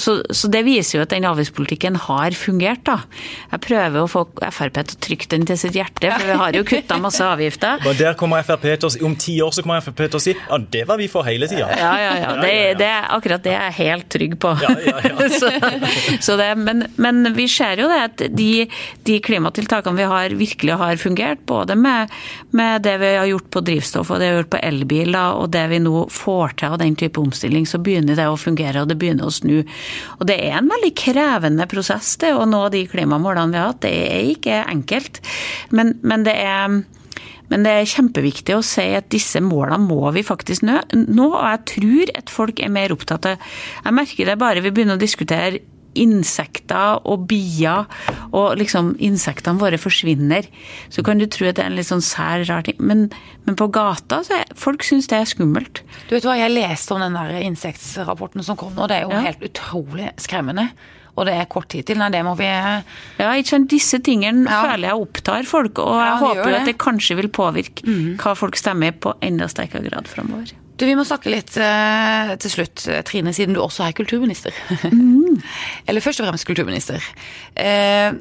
Så, 0.00 0.14
så, 0.30 0.48
det 0.52 0.62
viser 0.64 0.96
jo 0.96 1.02
at 1.04 1.12
den 1.12 1.26
avgiftspolitikken 1.28 1.98
har 2.06 2.36
fungert, 2.38 2.80
da. 2.86 3.02
Jeg 3.50 3.62
prøver 3.66 3.98
å 4.00 4.08
få 4.08 4.22
Frp 4.54 4.78
til 4.78 4.96
å 4.96 5.02
trykke 5.06 5.28
den 5.34 5.44
til 5.48 5.58
sitt 5.60 5.76
hjerte, 5.76 6.08
for 6.08 6.24
vi 6.30 6.38
har 6.40 6.56
jo 6.56 6.64
kutta 6.70 6.96
masse 7.06 7.24
avgifter. 7.24 7.80
Men 7.84 7.98
der 7.98 8.16
kommer 8.18 8.44
FRP 8.46 8.68
til 8.76 8.88
å 8.88 8.92
Om 9.06 9.16
ti 9.20 9.36
år 9.44 9.52
så 9.54 9.64
kommer 9.64 9.82
Frp 9.84 10.02
til 10.06 10.18
å 10.18 10.22
si 10.22 10.34
ja, 10.34 10.58
det 10.58 10.84
var 10.88 10.98
vi 11.00 11.08
for 11.10 11.26
hele 11.26 11.48
tida. 11.50 11.68
Ja, 11.78 11.92
ja, 12.00 12.12
ja. 12.20 12.32
Det, 12.42 12.54
det, 12.80 12.90
akkurat 13.14 13.44
det 13.44 13.52
er 13.54 13.70
jeg 13.70 13.76
helt 13.80 14.08
trygg 14.12 14.36
på. 14.42 14.52
Ja, 14.62 14.72
ja, 14.82 14.96
ja. 15.04 15.28
så, 15.40 15.50
så 16.22 16.36
det, 16.40 16.48
men, 16.60 16.86
men, 17.00 17.32
vi 17.36 17.46
ser 17.50 17.80
jo 17.80 17.88
det 17.90 18.00
at 18.08 18.24
de, 18.36 18.50
de, 19.06 19.18
klimatiltakene 19.24 19.98
vi 19.98 20.08
har, 20.10 20.36
virkelig 20.38 20.78
har 20.80 21.00
fungert. 21.00 21.44
Både 21.48 21.76
med, 21.78 22.12
med, 22.56 22.82
det 22.86 22.96
vi 23.02 23.12
har 23.16 23.28
gjort 23.30 23.50
på 23.52 23.62
drivstoff 23.66 24.12
og 24.12 24.20
det 24.20 24.30
vi 24.30 24.34
har 24.34 24.42
gjort 24.42 24.52
på 24.56 24.62
elbiler, 24.70 25.40
og 25.40 25.50
det 25.54 25.66
vi 25.72 25.80
nå 25.82 26.06
får 26.12 26.56
til 26.60 26.76
av 26.76 26.80
den 26.82 26.98
type 26.98 27.20
omstilling, 27.22 27.68
så 27.68 27.80
begynner 27.82 28.18
det 28.18 28.28
å 28.30 28.38
fungere, 28.40 28.82
og 28.82 28.90
det 28.90 28.98
begynner 29.00 29.28
å 29.28 29.34
snu. 29.34 29.60
Og 30.18 30.26
det 30.28 30.38
er 30.48 30.58
en 30.60 30.70
veldig 30.72 30.92
krevende 30.98 31.68
prosess 31.70 32.14
det 32.22 32.34
å 32.34 32.46
nå 32.48 32.66
de 32.74 32.86
klimamålene 32.90 33.54
vi 33.54 33.62
har 33.62 33.72
hatt. 33.72 33.82
Det 33.86 33.94
er 34.10 34.34
ikke 34.34 34.62
enkelt. 34.66 35.22
Men, 35.74 35.96
men 36.06 36.26
det 36.26 36.36
er 36.42 36.80
men 37.52 37.66
det 37.66 37.72
er 37.72 37.88
kjempeviktig 37.90 38.56
å 38.56 38.64
si 38.64 38.88
at 38.98 39.08
disse 39.12 39.40
målene 39.44 39.78
må 39.84 40.10
vi 40.16 40.24
faktisk 40.26 40.66
nå. 40.66 40.80
Og 40.82 41.38
jeg 41.38 41.62
tror 41.72 42.12
at 42.18 42.32
folk 42.32 42.60
er 42.62 42.72
mer 42.74 42.94
opptatt 42.94 43.28
av 43.30 43.48
Jeg 43.84 43.94
merker 43.94 44.30
det 44.30 44.38
bare 44.40 44.62
vi 44.64 44.72
begynner 44.74 44.98
å 44.98 45.02
diskutere 45.02 45.62
insekter 45.96 47.00
og 47.08 47.26
bier, 47.30 47.86
og 48.36 48.58
liksom 48.60 48.94
insektene 49.02 49.60
våre 49.60 49.78
forsvinner. 49.80 50.44
Så 50.92 51.04
kan 51.06 51.20
du 51.20 51.26
tro 51.30 51.48
at 51.48 51.58
det 51.58 51.64
er 51.64 51.70
en 51.70 51.78
litt 51.78 51.88
sånn 51.88 52.04
sær, 52.04 52.44
rar 52.48 52.66
ting. 52.66 52.78
Men, 52.78 53.06
men 53.46 53.58
på 53.58 53.70
gata 53.74 54.22
så 54.26 54.40
er 54.40 54.52
folk 54.58 54.84
syns 54.86 55.08
det 55.10 55.22
er 55.22 55.30
skummelt. 55.30 55.82
Du 56.10 56.16
vet 56.16 56.26
hva, 56.26 56.36
Jeg 56.36 56.52
leste 56.52 56.94
om 56.94 57.02
den 57.02 57.16
der 57.16 57.40
insektsrapporten 57.46 58.44
som 58.46 58.60
kom 58.60 58.76
nå. 58.76 58.88
Det 58.90 59.00
er 59.00 59.06
jo 59.06 59.16
ja. 59.16 59.24
helt 59.30 59.48
utrolig 59.48 60.12
skremmende. 60.20 60.68
Og 61.16 61.24
det 61.28 61.34
er 61.36 61.48
kort 61.48 61.70
tid 61.72 61.86
til. 61.88 61.98
Nei, 62.00 62.10
det 62.12 62.22
må 62.26 62.34
vi 62.38 62.46
Ja, 62.46 63.32
ikke 63.32 63.54
sant. 63.54 63.70
Disse 63.72 64.00
tingene 64.04 64.44
ja. 64.44 64.60
føler 64.68 64.90
jeg 64.90 65.06
opptar 65.06 65.48
folk, 65.48 65.80
og 65.80 65.96
jeg 65.96 66.12
ja, 66.12 66.20
håper 66.20 66.52
jo 66.52 66.60
at 66.60 66.68
det 66.68 66.76
kanskje 66.82 67.18
vil 67.22 67.32
påvirke 67.32 67.88
mm. 67.88 68.06
hva 68.22 68.36
folk 68.38 68.58
stemmer 68.60 68.94
på 69.00 69.16
enda 69.24 69.48
sterkere 69.50 69.88
grad 69.88 70.10
framover. 70.12 70.52
Du, 70.76 70.84
Vi 70.84 70.94
må 70.96 71.06
snakke 71.08 71.32
litt 71.32 71.56
eh, 71.56 72.36
til 72.42 72.52
slutt, 72.52 72.84
Trine, 73.08 73.32
siden 73.32 73.56
du 73.56 73.62
også 73.64 73.86
er 73.86 73.96
kulturminister. 73.96 74.56
Mm. 74.92 75.40
Eller 75.88 76.04
først 76.04 76.20
og 76.20 76.28
fremst 76.28 76.48
kulturminister. 76.48 77.04
Eh, 77.56 78.12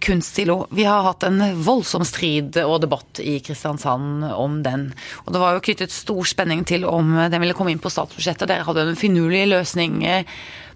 Kunstsilo. 0.00 0.64
Vi 0.70 0.86
har 0.88 1.04
hatt 1.04 1.26
en 1.28 1.42
voldsom 1.60 2.06
strid 2.08 2.56
og 2.62 2.78
debatt 2.82 3.20
i 3.20 3.36
Kristiansand 3.44 4.24
om 4.32 4.60
den. 4.64 4.88
Og 5.26 5.34
det 5.34 5.42
var 5.42 5.54
jo 5.54 5.64
knyttet 5.66 5.92
stor 5.92 6.24
spenning 6.28 6.64
til 6.68 6.86
om 6.88 7.12
den 7.30 7.42
ville 7.42 7.56
komme 7.58 7.74
inn 7.74 7.82
på 7.82 7.92
statsbudsjettet. 7.92 8.48
Dere 8.48 8.64
hadde 8.64 8.86
en 8.88 8.98
finurlig 8.98 9.44
løsning 9.50 10.00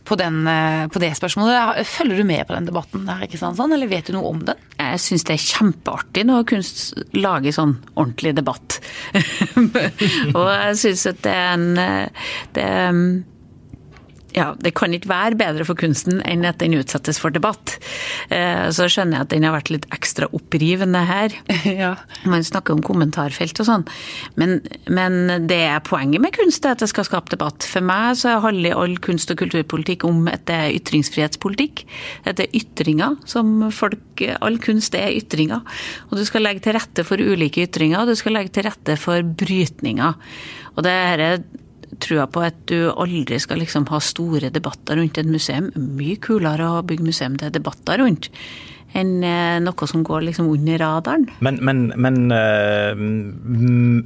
på, 0.04 0.18
den, 0.20 0.42
eh, 0.46 0.84
på, 0.92 1.00
det 1.02 1.12
spørsmålet. 1.16 1.82
Følger 1.88 2.20
du 2.20 2.28
med 2.28 2.46
på 2.46 2.56
den 2.56 2.68
debatten 2.68 3.08
her 3.08 3.24
i 3.24 3.28
Kristiansand, 3.30 3.74
eller 3.74 3.90
vet 3.90 4.08
du 4.08 4.16
noe 4.16 4.30
om 4.30 4.42
den? 4.46 4.60
Jeg 4.78 5.02
syns 5.02 5.26
det 5.26 5.36
er 5.36 5.44
kjempeartig 5.44 6.26
når 6.28 6.48
kunst 6.50 6.82
lager 7.16 7.54
sånn 7.56 7.76
ordentlig 7.94 8.34
debatt. 8.36 8.80
og 10.38 10.48
jeg 10.50 10.80
syns 10.82 11.06
at 11.12 11.22
det 11.24 11.34
er 11.34 11.54
en 11.54 11.70
det 12.54 12.64
er, 12.64 12.98
Ja, 14.34 14.48
det 14.58 14.72
kan 14.74 14.90
ikke 14.94 15.10
være 15.10 15.38
bedre 15.38 15.64
for 15.66 15.78
kunsten 15.78 16.18
enn 16.26 16.42
at 16.48 16.58
den 16.58 16.74
utsettes 16.74 17.20
for 17.22 17.30
debatt. 17.34 17.76
Eh, 18.34 18.66
så 18.74 18.88
skjønner 18.90 19.20
jeg 19.20 19.26
at 19.28 19.30
den 19.30 19.46
har 19.46 19.54
vært 19.54 19.70
litt 19.70 19.86
ekstra 19.94 20.30
opprivende 20.34 21.04
her. 21.08 21.38
Ja. 21.74 21.94
Man 22.28 22.44
snakker 22.44 22.76
om 22.76 22.82
kommentarfelt 22.84 23.58
og 23.60 23.66
sånn. 23.66 23.84
Men, 24.38 24.58
men 24.86 25.46
det 25.48 25.58
er 25.66 25.80
poenget 25.84 26.22
med 26.22 26.34
kunst, 26.36 26.64
er 26.64 26.76
at 26.76 26.82
det 26.84 26.90
skal 26.90 27.06
skape 27.08 27.32
debatt. 27.32 27.66
For 27.66 27.84
meg 27.84 28.18
så 28.20 28.36
handler 28.44 28.78
all 28.78 28.94
kunst- 29.02 29.32
og 29.32 29.40
kulturpolitikk 29.40 30.04
om 30.06 30.28
at 30.30 30.44
det 30.50 30.58
er 30.60 30.76
ytringsfrihetspolitikk. 30.76 31.82
At 32.28 32.38
det 32.38 32.46
er 32.48 32.60
ytringer 32.60 33.18
som 33.30 33.56
folk 33.74 34.00
All 34.44 34.60
kunst 34.62 34.94
er 34.94 35.10
ytringer. 35.16 35.64
Og 36.10 36.20
du 36.20 36.24
skal 36.28 36.44
legge 36.46 36.62
til 36.64 36.76
rette 36.76 37.02
for 37.06 37.18
ulike 37.18 37.64
ytringer, 37.66 38.04
og 38.04 38.12
du 38.12 38.18
skal 38.18 38.36
legge 38.36 38.54
til 38.54 38.68
rette 38.68 38.94
for 39.00 39.26
brytninger. 39.42 40.14
Og 40.76 40.86
det 40.86 40.94
er 40.94 41.24
trua 42.02 42.26
på 42.30 42.42
at 42.46 42.56
du 42.70 42.90
aldri 42.90 43.38
skal 43.42 43.60
liksom 43.62 43.86
ha 43.90 44.00
store 44.02 44.50
debatter 44.54 44.98
rundt 45.00 45.18
et 45.20 45.30
museum. 45.30 45.70
Mye 45.74 46.18
kulere 46.22 46.70
å 46.78 46.84
bygge 46.86 47.08
museum 47.10 47.38
til 47.40 47.52
debatter 47.54 48.02
rundt 48.02 48.30
enn 48.94 49.24
eh, 49.26 49.58
noe 49.62 49.88
som 49.90 50.04
går 50.06 50.26
liksom 50.28 50.48
under 50.52 50.78
radaren. 50.78 51.26
Men, 51.44 51.58
men, 51.66 51.82
men 51.98 52.18
uh, 52.30 52.94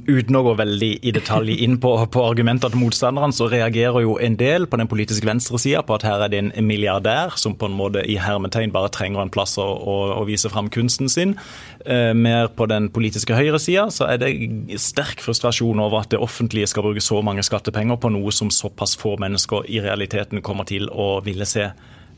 uten 0.09 0.37
å 0.39 0.43
gå 0.47 0.55
veldig 0.59 0.91
i 1.05 1.13
detalj 1.15 1.59
inn 1.65 1.77
på, 1.81 1.93
på 2.11 2.23
argumenter 2.25 2.73
til 2.73 2.81
motstanderne, 2.81 3.35
så 3.35 3.49
reagerer 3.51 4.03
jo 4.05 4.17
en 4.21 4.37
del 4.39 4.65
på 4.69 4.79
den 4.81 4.89
politiske 4.89 5.29
venstresida 5.29 5.83
på 5.85 5.99
at 5.99 6.07
her 6.07 6.25
er 6.25 6.33
det 6.33 6.41
en 6.41 6.67
milliardær 6.67 7.37
som 7.39 7.57
på 7.59 7.69
en 7.69 7.77
måte 7.77 8.03
i 8.09 8.17
hermetegn 8.21 8.73
bare 8.73 8.91
trenger 8.95 9.23
en 9.23 9.33
plass 9.33 9.57
å, 9.61 9.67
å, 9.67 9.99
å 10.17 10.25
vise 10.29 10.49
fram 10.51 10.71
kunsten 10.73 11.11
sin. 11.11 11.37
Uh, 11.85 12.15
mer 12.17 12.49
på 12.55 12.67
den 12.71 12.89
politiske 12.93 13.37
høyresida 13.37 13.87
så 13.93 14.09
er 14.09 14.23
det 14.23 14.33
sterk 14.81 15.21
frustrasjon 15.23 15.79
over 15.85 16.01
at 16.01 16.13
det 16.15 16.23
offentlige 16.23 16.71
skal 16.71 16.87
bruke 16.87 17.03
så 17.03 17.21
mange 17.25 17.45
skattepenger 17.45 18.01
på 18.01 18.11
noe 18.15 18.33
som 18.33 18.49
såpass 18.53 18.97
få 18.99 19.15
mennesker 19.21 19.69
i 19.69 19.83
realiteten 19.85 20.41
kommer 20.45 20.65
til 20.69 20.89
å 20.89 21.19
ville 21.25 21.45
se. 21.49 21.69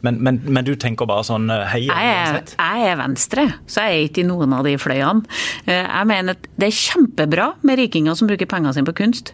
Men, 0.01 0.17
men, 0.25 0.39
men, 0.47 0.65
du 0.65 0.73
tenker 0.79 1.09
bare 1.09 1.25
sånn 1.27 1.49
hei 1.71 1.83
uansett? 1.85 2.55
Jeg 2.57 2.87
er 2.89 2.97
venstre, 2.99 3.45
så 3.69 3.85
jeg 3.85 3.97
er 3.97 4.07
ikke 4.07 4.23
i 4.23 4.27
noen 4.29 4.55
av 4.57 4.65
de 4.65 4.73
fløyene. 4.81 5.25
Jeg 5.67 6.09
mener 6.09 6.37
at 6.37 6.49
det 6.57 6.69
er 6.71 6.79
kjempebra 6.79 7.51
med 7.67 7.81
rikinger 7.81 8.17
som 8.17 8.29
bruker 8.31 8.49
pengene 8.49 8.73
sine 8.73 8.89
på 8.89 8.97
kunst. 8.97 9.33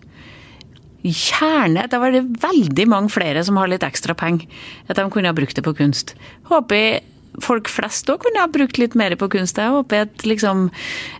Gjerne. 1.08 1.86
Da 1.88 2.01
var 2.01 2.12
det 2.12 2.25
veldig 2.43 2.88
mange 2.91 3.13
flere 3.13 3.43
som 3.47 3.60
har 3.62 3.69
litt 3.71 3.86
ekstra 3.88 4.15
penger. 4.17 4.49
At 4.89 4.99
de 4.99 5.08
kunne 5.13 5.32
ha 5.32 5.38
brukt 5.38 5.56
det 5.56 5.63
på 5.63 5.75
kunst. 5.77 6.17
Håper 6.51 6.99
folk 7.43 7.69
flest 7.69 8.10
òg 8.12 8.21
kunne 8.23 8.41
ha 8.41 8.50
brukt 8.52 8.80
litt 8.82 8.95
mer 8.97 9.15
på 9.19 9.30
kunst. 9.34 9.60
Jeg 9.62 9.73
håper 9.73 10.08
at 10.08 10.26
liksom, 10.28 10.67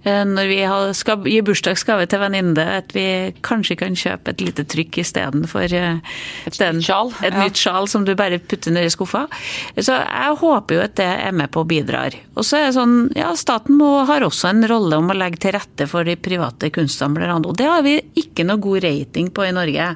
når 0.06 0.50
vi 0.50 0.60
skal 0.98 1.28
gi 1.30 1.42
bursdagsgave 1.46 2.08
til 2.10 2.22
venninne, 2.22 2.66
at 2.82 2.94
vi 2.96 3.08
kanskje 3.46 3.78
kan 3.82 3.98
kjøpe 3.98 4.34
et 4.34 4.44
lite 4.44 4.66
trykk 4.70 5.02
istedenfor 5.04 5.68
et, 5.78 6.58
den, 6.58 6.82
sjal. 6.86 7.14
et 7.22 7.34
ja. 7.34 7.44
nytt 7.44 7.62
sjal 7.62 7.90
som 7.92 8.06
du 8.08 8.14
bare 8.18 8.42
putter 8.42 8.74
ned 8.74 8.90
i 8.90 8.94
skuffa. 8.94 9.26
Så 9.78 9.98
jeg 9.98 10.40
håper 10.42 10.78
jo 10.78 10.86
at 10.86 10.98
det 11.00 11.10
er 11.28 11.38
med 11.38 11.52
på 11.54 11.64
å 11.64 11.70
bidrar. 11.70 12.18
Og 12.36 12.46
så 12.48 12.62
er 12.62 12.68
det 12.70 12.78
sånn, 12.78 12.98
ja, 13.18 13.32
staten 13.38 13.78
må, 13.80 13.92
har 14.10 14.26
også 14.26 14.52
en 14.52 14.66
rolle 14.70 15.00
om 15.02 15.14
å 15.14 15.18
legge 15.18 15.42
til 15.46 15.56
rette 15.58 15.90
for 15.90 16.08
de 16.08 16.18
private 16.18 16.72
kunstsamlerne, 16.74 17.40
og 17.48 17.58
det 17.60 17.70
har 17.70 17.86
vi 17.86 18.00
ikke 18.18 18.46
noe 18.48 18.62
god 18.64 18.84
rating 18.86 19.30
på 19.34 19.46
i 19.46 19.54
Norge. 19.56 19.94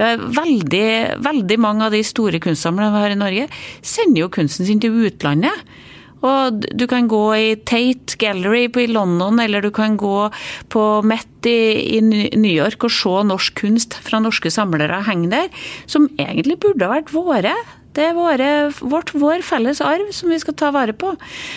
Veldig, 0.00 1.20
veldig 1.20 1.60
mange 1.60 1.86
av 1.86 1.92
de 1.92 2.00
store 2.06 2.40
kunstsamlerne 2.40 2.94
vi 2.94 3.04
har 3.04 3.14
i 3.14 3.20
Norge, 3.20 3.48
sender 3.84 4.24
jo 4.24 4.32
kunsten 4.32 4.68
sin 4.68 4.80
til 4.80 4.96
utlandet. 5.04 5.64
Og 6.26 6.66
du 6.76 6.84
kan 6.88 7.08
gå 7.08 7.22
i 7.36 7.48
Tate 7.68 8.18
Gallery 8.20 8.66
i 8.82 8.86
London, 8.90 9.40
eller 9.40 9.64
du 9.64 9.70
kan 9.72 9.96
gå 10.00 10.28
på 10.72 10.84
Met 11.06 11.48
i, 11.48 11.96
i 11.96 12.00
New 12.04 12.52
York 12.52 12.84
og 12.84 12.92
se 12.92 13.12
norsk 13.24 13.62
kunst 13.62 13.96
fra 14.04 14.20
norske 14.20 14.52
samlere 14.52 15.00
henge 15.06 15.30
der, 15.32 15.48
som 15.88 16.10
egentlig 16.20 16.58
burde 16.60 16.84
ha 16.84 16.98
vært 16.98 17.14
våre. 17.14 17.54
Det 17.96 18.04
er 18.10 18.14
våre, 18.14 18.50
vårt, 18.86 19.14
vår 19.18 19.40
felles 19.42 19.80
arv 19.82 20.12
som 20.14 20.30
vi 20.30 20.38
skal 20.38 20.54
ta 20.60 20.68
vare 20.74 20.92
på. 20.94 21.14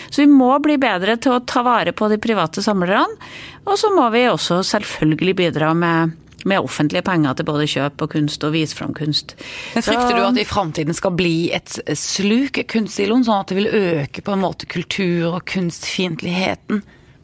Så 0.09 0.23
vi 0.23 0.31
må 0.31 0.49
bli 0.63 0.79
bedre 0.81 1.19
til 1.21 1.35
å 1.35 1.43
ta 1.45 1.61
vare 1.65 1.93
på 1.93 2.07
de 2.09 2.17
private 2.21 2.63
samlerne. 2.63 3.19
Og 3.67 3.77
så 3.79 3.91
må 3.93 4.07
vi 4.15 4.25
også 4.31 4.63
selvfølgelig 4.65 5.35
bidra 5.43 5.75
med 5.77 6.15
med 6.49 6.63
offentlige 6.63 7.05
penger 7.05 7.37
til 7.37 7.47
både 7.47 7.67
kjøp 7.69 8.03
og 8.05 8.11
kunst 8.15 8.43
og 8.47 8.55
vise 8.55 8.77
fram 8.77 8.93
kunst. 8.97 9.35
Men 9.75 9.85
Frykter 9.85 10.17
du 10.17 10.23
at 10.25 10.37
det 10.37 10.45
i 10.45 10.49
framtiden 10.49 10.97
skal 10.97 11.15
bli 11.17 11.35
et 11.55 11.77
sluk, 11.99 12.61
kunstsiloen, 12.71 13.25
sånn 13.27 13.43
at 13.43 13.53
det 13.53 13.59
vil 13.61 13.71
øke 13.71 14.25
på 14.25 14.35
en 14.35 14.43
måte 14.43 14.69
kultur- 14.71 15.37
og 15.37 15.43
kunstfiendtligheten 15.49 16.83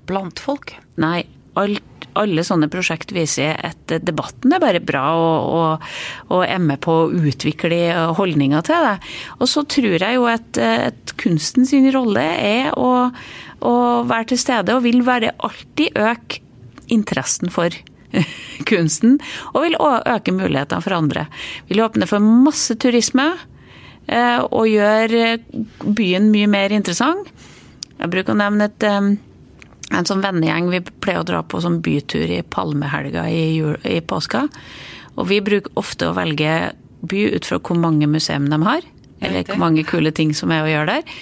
blant 0.10 0.42
folk? 0.42 0.76
Nei. 1.02 1.24
Alt, 1.60 2.06
alle 2.20 2.44
sånne 2.46 2.70
prosjekt 2.72 3.12
viser 3.12 3.58
at 3.66 3.92
debatten 4.06 4.54
er 4.56 4.62
bare 4.64 4.82
bra 4.84 5.04
og, 5.18 5.48
og, 5.58 5.88
og 6.36 6.44
er 6.46 6.62
med 6.64 6.80
på 6.86 6.94
å 6.94 7.10
utvikle 7.10 7.80
holdninger 8.16 8.66
til 8.68 8.86
det. 8.86 8.96
Og 9.40 9.50
så 9.52 9.66
tror 9.68 9.98
jeg 9.98 10.20
jo 10.20 10.28
at, 10.30 10.60
at 10.62 11.16
kunsten 11.20 11.68
sin 11.68 11.90
rolle 11.96 12.24
er 12.24 12.72
å, 12.80 13.10
å 13.66 13.76
være 14.08 14.32
til 14.32 14.42
stede, 14.46 14.78
og 14.78 14.86
vil 14.86 15.04
være 15.08 15.36
alltid 15.36 16.00
øke 16.00 16.46
interessen 16.90 17.52
for 17.54 17.76
kunsten, 18.70 19.18
og 19.54 19.64
vil 19.66 19.78
øke 19.80 20.34
mulighetene 20.36 20.84
for 20.84 20.98
andre. 20.98 21.28
Vil 21.70 21.84
åpne 21.86 22.08
for 22.10 22.24
masse 22.24 22.76
turisme 22.82 23.28
eh, 24.08 24.40
og 24.42 24.70
gjøre 24.70 25.38
byen 25.86 26.30
mye 26.34 26.50
mer 26.52 26.76
interessant. 26.76 27.32
Jeg 28.00 28.12
bruker 28.14 28.36
å 28.36 28.40
nevne 28.40 28.70
et, 28.70 28.86
eh, 28.88 29.10
en 29.90 30.08
sånn 30.08 30.24
vennegjeng 30.24 30.70
vi 30.74 30.84
pleier 31.02 31.24
å 31.24 31.28
dra 31.28 31.42
på 31.44 31.62
som 31.64 31.82
bytur 31.86 32.30
i 32.32 32.44
palmehelga 32.44 33.26
i, 33.30 33.42
jul, 33.58 33.76
i 33.84 34.00
påska. 34.02 34.48
Og 35.18 35.28
vi 35.30 35.42
bruker 35.44 35.76
ofte 35.80 36.08
å 36.08 36.16
velge 36.16 36.72
by 37.10 37.26
ut 37.36 37.48
fra 37.48 37.60
hvor 37.60 37.80
mange 37.80 38.08
museum 38.08 38.48
de 38.52 38.60
har. 38.64 38.88
Eller 39.20 39.44
hvor 39.44 39.60
mange 39.60 39.84
kule 39.88 40.14
ting 40.16 40.32
som 40.36 40.52
er 40.56 40.64
å 40.64 40.72
gjøre 40.72 41.00
der. 41.00 41.20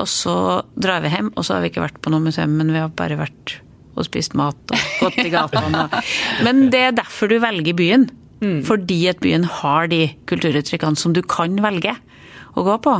Og 0.00 0.06
så 0.08 0.34
drar 0.78 1.02
vi 1.04 1.12
hjem, 1.12 1.32
og 1.34 1.44
så 1.44 1.56
har 1.56 1.64
vi 1.64 1.70
ikke 1.72 1.82
vært 1.82 2.00
på 2.04 2.12
noe 2.12 2.22
museum, 2.22 2.52
men 2.58 2.72
vi 2.72 2.82
har 2.82 2.92
bare 2.96 3.18
vært 3.20 3.56
og 3.96 4.06
spist 4.06 4.36
mat 4.38 4.74
og 4.74 4.84
gått 5.00 5.20
i 5.24 5.32
gatene. 5.32 5.86
Men 6.46 6.68
det 6.72 6.82
er 6.88 6.98
derfor 6.98 7.30
du 7.30 7.38
velger 7.42 7.76
byen. 7.76 8.08
Mm. 8.40 8.62
Fordi 8.64 9.02
at 9.10 9.20
byen 9.20 9.44
har 9.44 9.90
de 9.92 10.06
kulturuttrykkene 10.30 10.96
som 10.96 11.12
du 11.16 11.20
kan 11.20 11.58
velge 11.60 11.92
å 12.58 12.64
gå 12.66 12.76
på. 12.82 12.94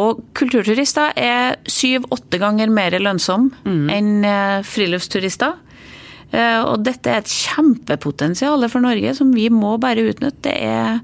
Og 0.00 0.22
kulturturister 0.38 1.12
er 1.20 1.58
syv-åtte 1.70 2.40
ganger 2.42 2.72
mer 2.72 2.96
lønnsomme 2.98 3.52
mm. 3.66 3.90
enn 3.92 4.14
eh, 4.26 4.62
friluftsturister. 4.66 5.58
Eh, 6.30 6.60
og 6.62 6.86
dette 6.86 7.10
er 7.10 7.22
et 7.22 7.34
kjempepotensial 7.34 8.66
for 8.70 8.84
Norge 8.84 9.14
som 9.18 9.34
vi 9.36 9.48
må 9.52 9.76
bare 9.82 10.06
utnytte. 10.10 10.48
Det 10.48 10.56
er 10.56 11.00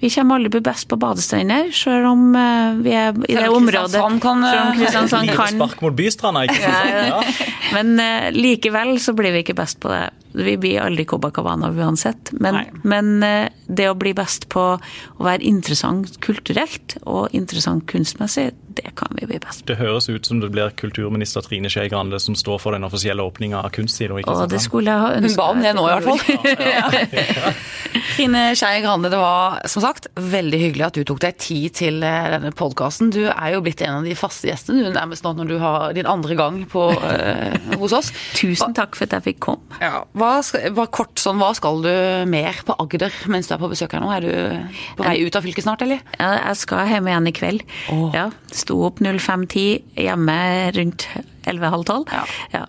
vi 0.00 0.10
kommer 0.12 0.40
aldri 0.40 0.60
best 0.60 0.88
på 0.90 0.98
badestrender, 1.00 1.70
selv 1.74 2.10
om 2.10 2.28
eh, 2.36 2.82
vi 2.84 2.92
er 2.96 3.16
i 3.30 3.38
det 3.38 3.48
området 3.48 4.02
kan, 4.22 4.44
Selv 4.44 4.60
om 4.60 4.76
Kristiansand 4.76 5.32
kan 5.38 5.56
Spark 5.56 5.80
mot 5.84 5.96
bystranda, 5.96 6.44
ikke 6.44 6.60
sant? 6.60 7.42
Men 7.74 7.96
likevel 8.36 8.96
så 9.02 9.16
blir 9.16 9.34
vi 9.34 9.44
ikke 9.44 9.56
best 9.58 9.80
på 9.82 9.90
det. 9.92 10.04
Vi 10.36 10.56
blir 10.56 10.80
aldri 10.80 11.04
Copacabana 11.04 11.70
uansett. 11.72 12.30
Men, 12.32 12.58
men, 12.82 13.22
uh, 13.24 13.48
det 13.66 13.88
å 13.88 13.96
bli 13.96 14.12
best 14.16 14.48
på 14.52 14.64
å 14.76 15.24
være 15.24 15.42
interessant 15.48 16.18
kulturelt 16.24 16.98
og 17.08 17.32
interessant 17.36 17.86
kunstmessig, 17.88 18.50
det 18.76 18.92
kan 19.00 19.16
vi 19.16 19.24
bli 19.26 19.40
best 19.40 19.64
på. 19.64 19.70
Det 19.72 19.78
høres 19.80 20.10
ut 20.10 20.28
som 20.28 20.42
det 20.42 20.50
blir 20.52 20.74
kulturminister 20.76 21.46
Trine 21.46 21.72
Skei 21.72 21.88
Grande 21.88 22.20
som 22.20 22.36
står 22.36 22.60
for 22.60 22.76
den 22.76 22.84
offisielle 22.84 23.24
åpninga 23.24 23.64
av 23.64 23.72
kunstsida. 23.72 24.20
Det 24.50 24.60
skulle 24.60 24.92
jeg 24.92 25.06
ha. 25.06 25.14
Hun 25.24 25.38
ba 25.40 25.48
om 25.54 25.64
det 25.64 25.72
nå, 25.78 25.88
i 25.88 25.96
hvert 25.96 26.10
fall. 26.12 27.56
Trine 28.14 28.42
Skei 28.58 28.80
Grande, 28.84 29.10
det 29.12 29.20
var 29.20 29.60
som 29.70 29.84
sagt 29.84 30.08
veldig 30.16 30.60
hyggelig 30.60 30.86
at 30.88 30.98
du 30.98 31.04
tok 31.06 31.20
deg 31.22 31.38
tid 31.40 31.76
til 31.78 32.04
eh, 32.06 32.28
denne 32.32 32.52
podkasten. 32.56 33.12
Du 33.14 33.24
er 33.28 33.54
jo 33.54 33.62
blitt 33.64 33.82
en 33.84 34.00
av 34.00 34.06
de 34.06 34.16
faste 34.18 34.48
gjestene 34.50 34.86
du 34.86 34.94
nærmest 34.94 35.26
nå 35.26 35.34
når 35.36 35.50
du 35.50 35.56
har 35.62 35.94
din 35.96 36.08
andre 36.10 36.36
gang 36.38 36.62
på, 36.70 36.88
uh, 36.92 37.76
hos 37.80 37.94
oss. 37.96 38.12
Tusen 38.36 38.74
takk 38.76 38.96
for 38.98 39.08
at 39.08 39.18
jeg 39.18 39.26
fikk 39.30 39.42
komme. 39.48 39.80
Ja, 39.82 40.04
hva, 40.16 40.38
bare 40.76 40.92
kort 40.94 41.20
sånn, 41.20 41.40
hva 41.42 41.52
skal 41.56 41.82
du 41.84 41.92
mer 42.30 42.62
på 42.66 42.76
Agder 42.82 43.14
mens 43.32 43.50
du 43.50 43.56
er 43.56 43.62
på 43.62 43.70
besøk 43.72 43.96
her 43.96 44.04
nå? 44.04 44.10
Er 44.16 44.26
du 44.26 44.74
på 44.98 45.06
vei 45.06 45.18
ut 45.24 45.38
av 45.38 45.46
fylket 45.46 45.66
snart, 45.66 45.84
eller? 45.86 46.02
Ja, 46.18 46.32
jeg 46.48 46.60
skal 46.62 46.90
hjem 46.90 47.10
igjen 47.10 47.30
i 47.30 47.36
kveld. 47.36 47.66
Oh. 47.92 48.08
Ja, 48.16 48.28
Sto 48.56 48.80
opp 48.88 49.02
05.10 49.04 50.00
hjemme 50.06 50.36
rundt 50.76 51.08
11.30 51.46 51.86
tolv. 51.86 52.12
Ja. 52.12 52.24
Ja, 52.52 52.64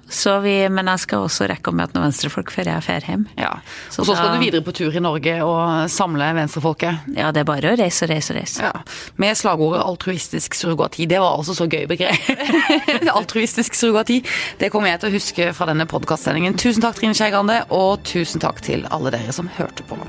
men 0.74 0.92
jeg 0.92 1.04
skal 1.04 1.26
også 1.26 1.48
rekke 1.50 1.72
å 1.72 1.76
møte 1.76 1.98
noen 1.98 2.08
venstrefolk 2.08 2.52
før 2.54 2.70
jeg 2.72 2.86
drar 2.86 3.08
hjem. 3.10 3.26
Ja. 3.40 3.52
Og 3.58 3.96
så 3.98 4.16
skal 4.16 4.32
da, 4.32 4.38
du 4.38 4.44
videre 4.44 4.64
på 4.66 4.74
tur 4.78 4.96
i 4.96 5.04
Norge 5.04 5.36
og 5.46 5.92
samle 5.92 6.30
venstrefolket? 6.38 7.12
Ja, 7.18 7.32
det 7.36 7.44
er 7.44 7.50
bare 7.50 7.74
å 7.74 7.78
reise 7.80 8.06
og 8.06 8.14
reise 8.14 8.34
og 8.34 8.40
reise. 8.40 8.70
Ja. 8.70 8.74
Med 9.22 9.38
slagordet 9.40 9.84
altruistisk 9.84 10.58
surrogati. 10.58 11.08
Det 11.10 11.22
var 11.24 11.38
altså 11.40 11.58
så 11.58 11.68
gøy 11.70 11.88
begrep. 11.90 12.32
altruistisk 13.18 13.78
surrogati. 13.78 14.22
Det 14.62 14.72
kommer 14.74 14.94
jeg 14.94 15.04
til 15.04 15.12
å 15.12 15.18
huske 15.18 15.52
fra 15.58 15.70
denne 15.72 15.90
podkastsendingen. 15.90 16.58
Tusen 16.60 16.86
takk, 16.86 17.00
Trine 17.02 17.18
Skei 17.18 17.32
Grande, 17.34 17.64
og 17.74 18.04
tusen 18.08 18.44
takk 18.44 18.62
til 18.66 18.88
alle 18.94 19.14
dere 19.16 19.36
som 19.36 19.50
hørte 19.58 19.86
på. 19.88 20.00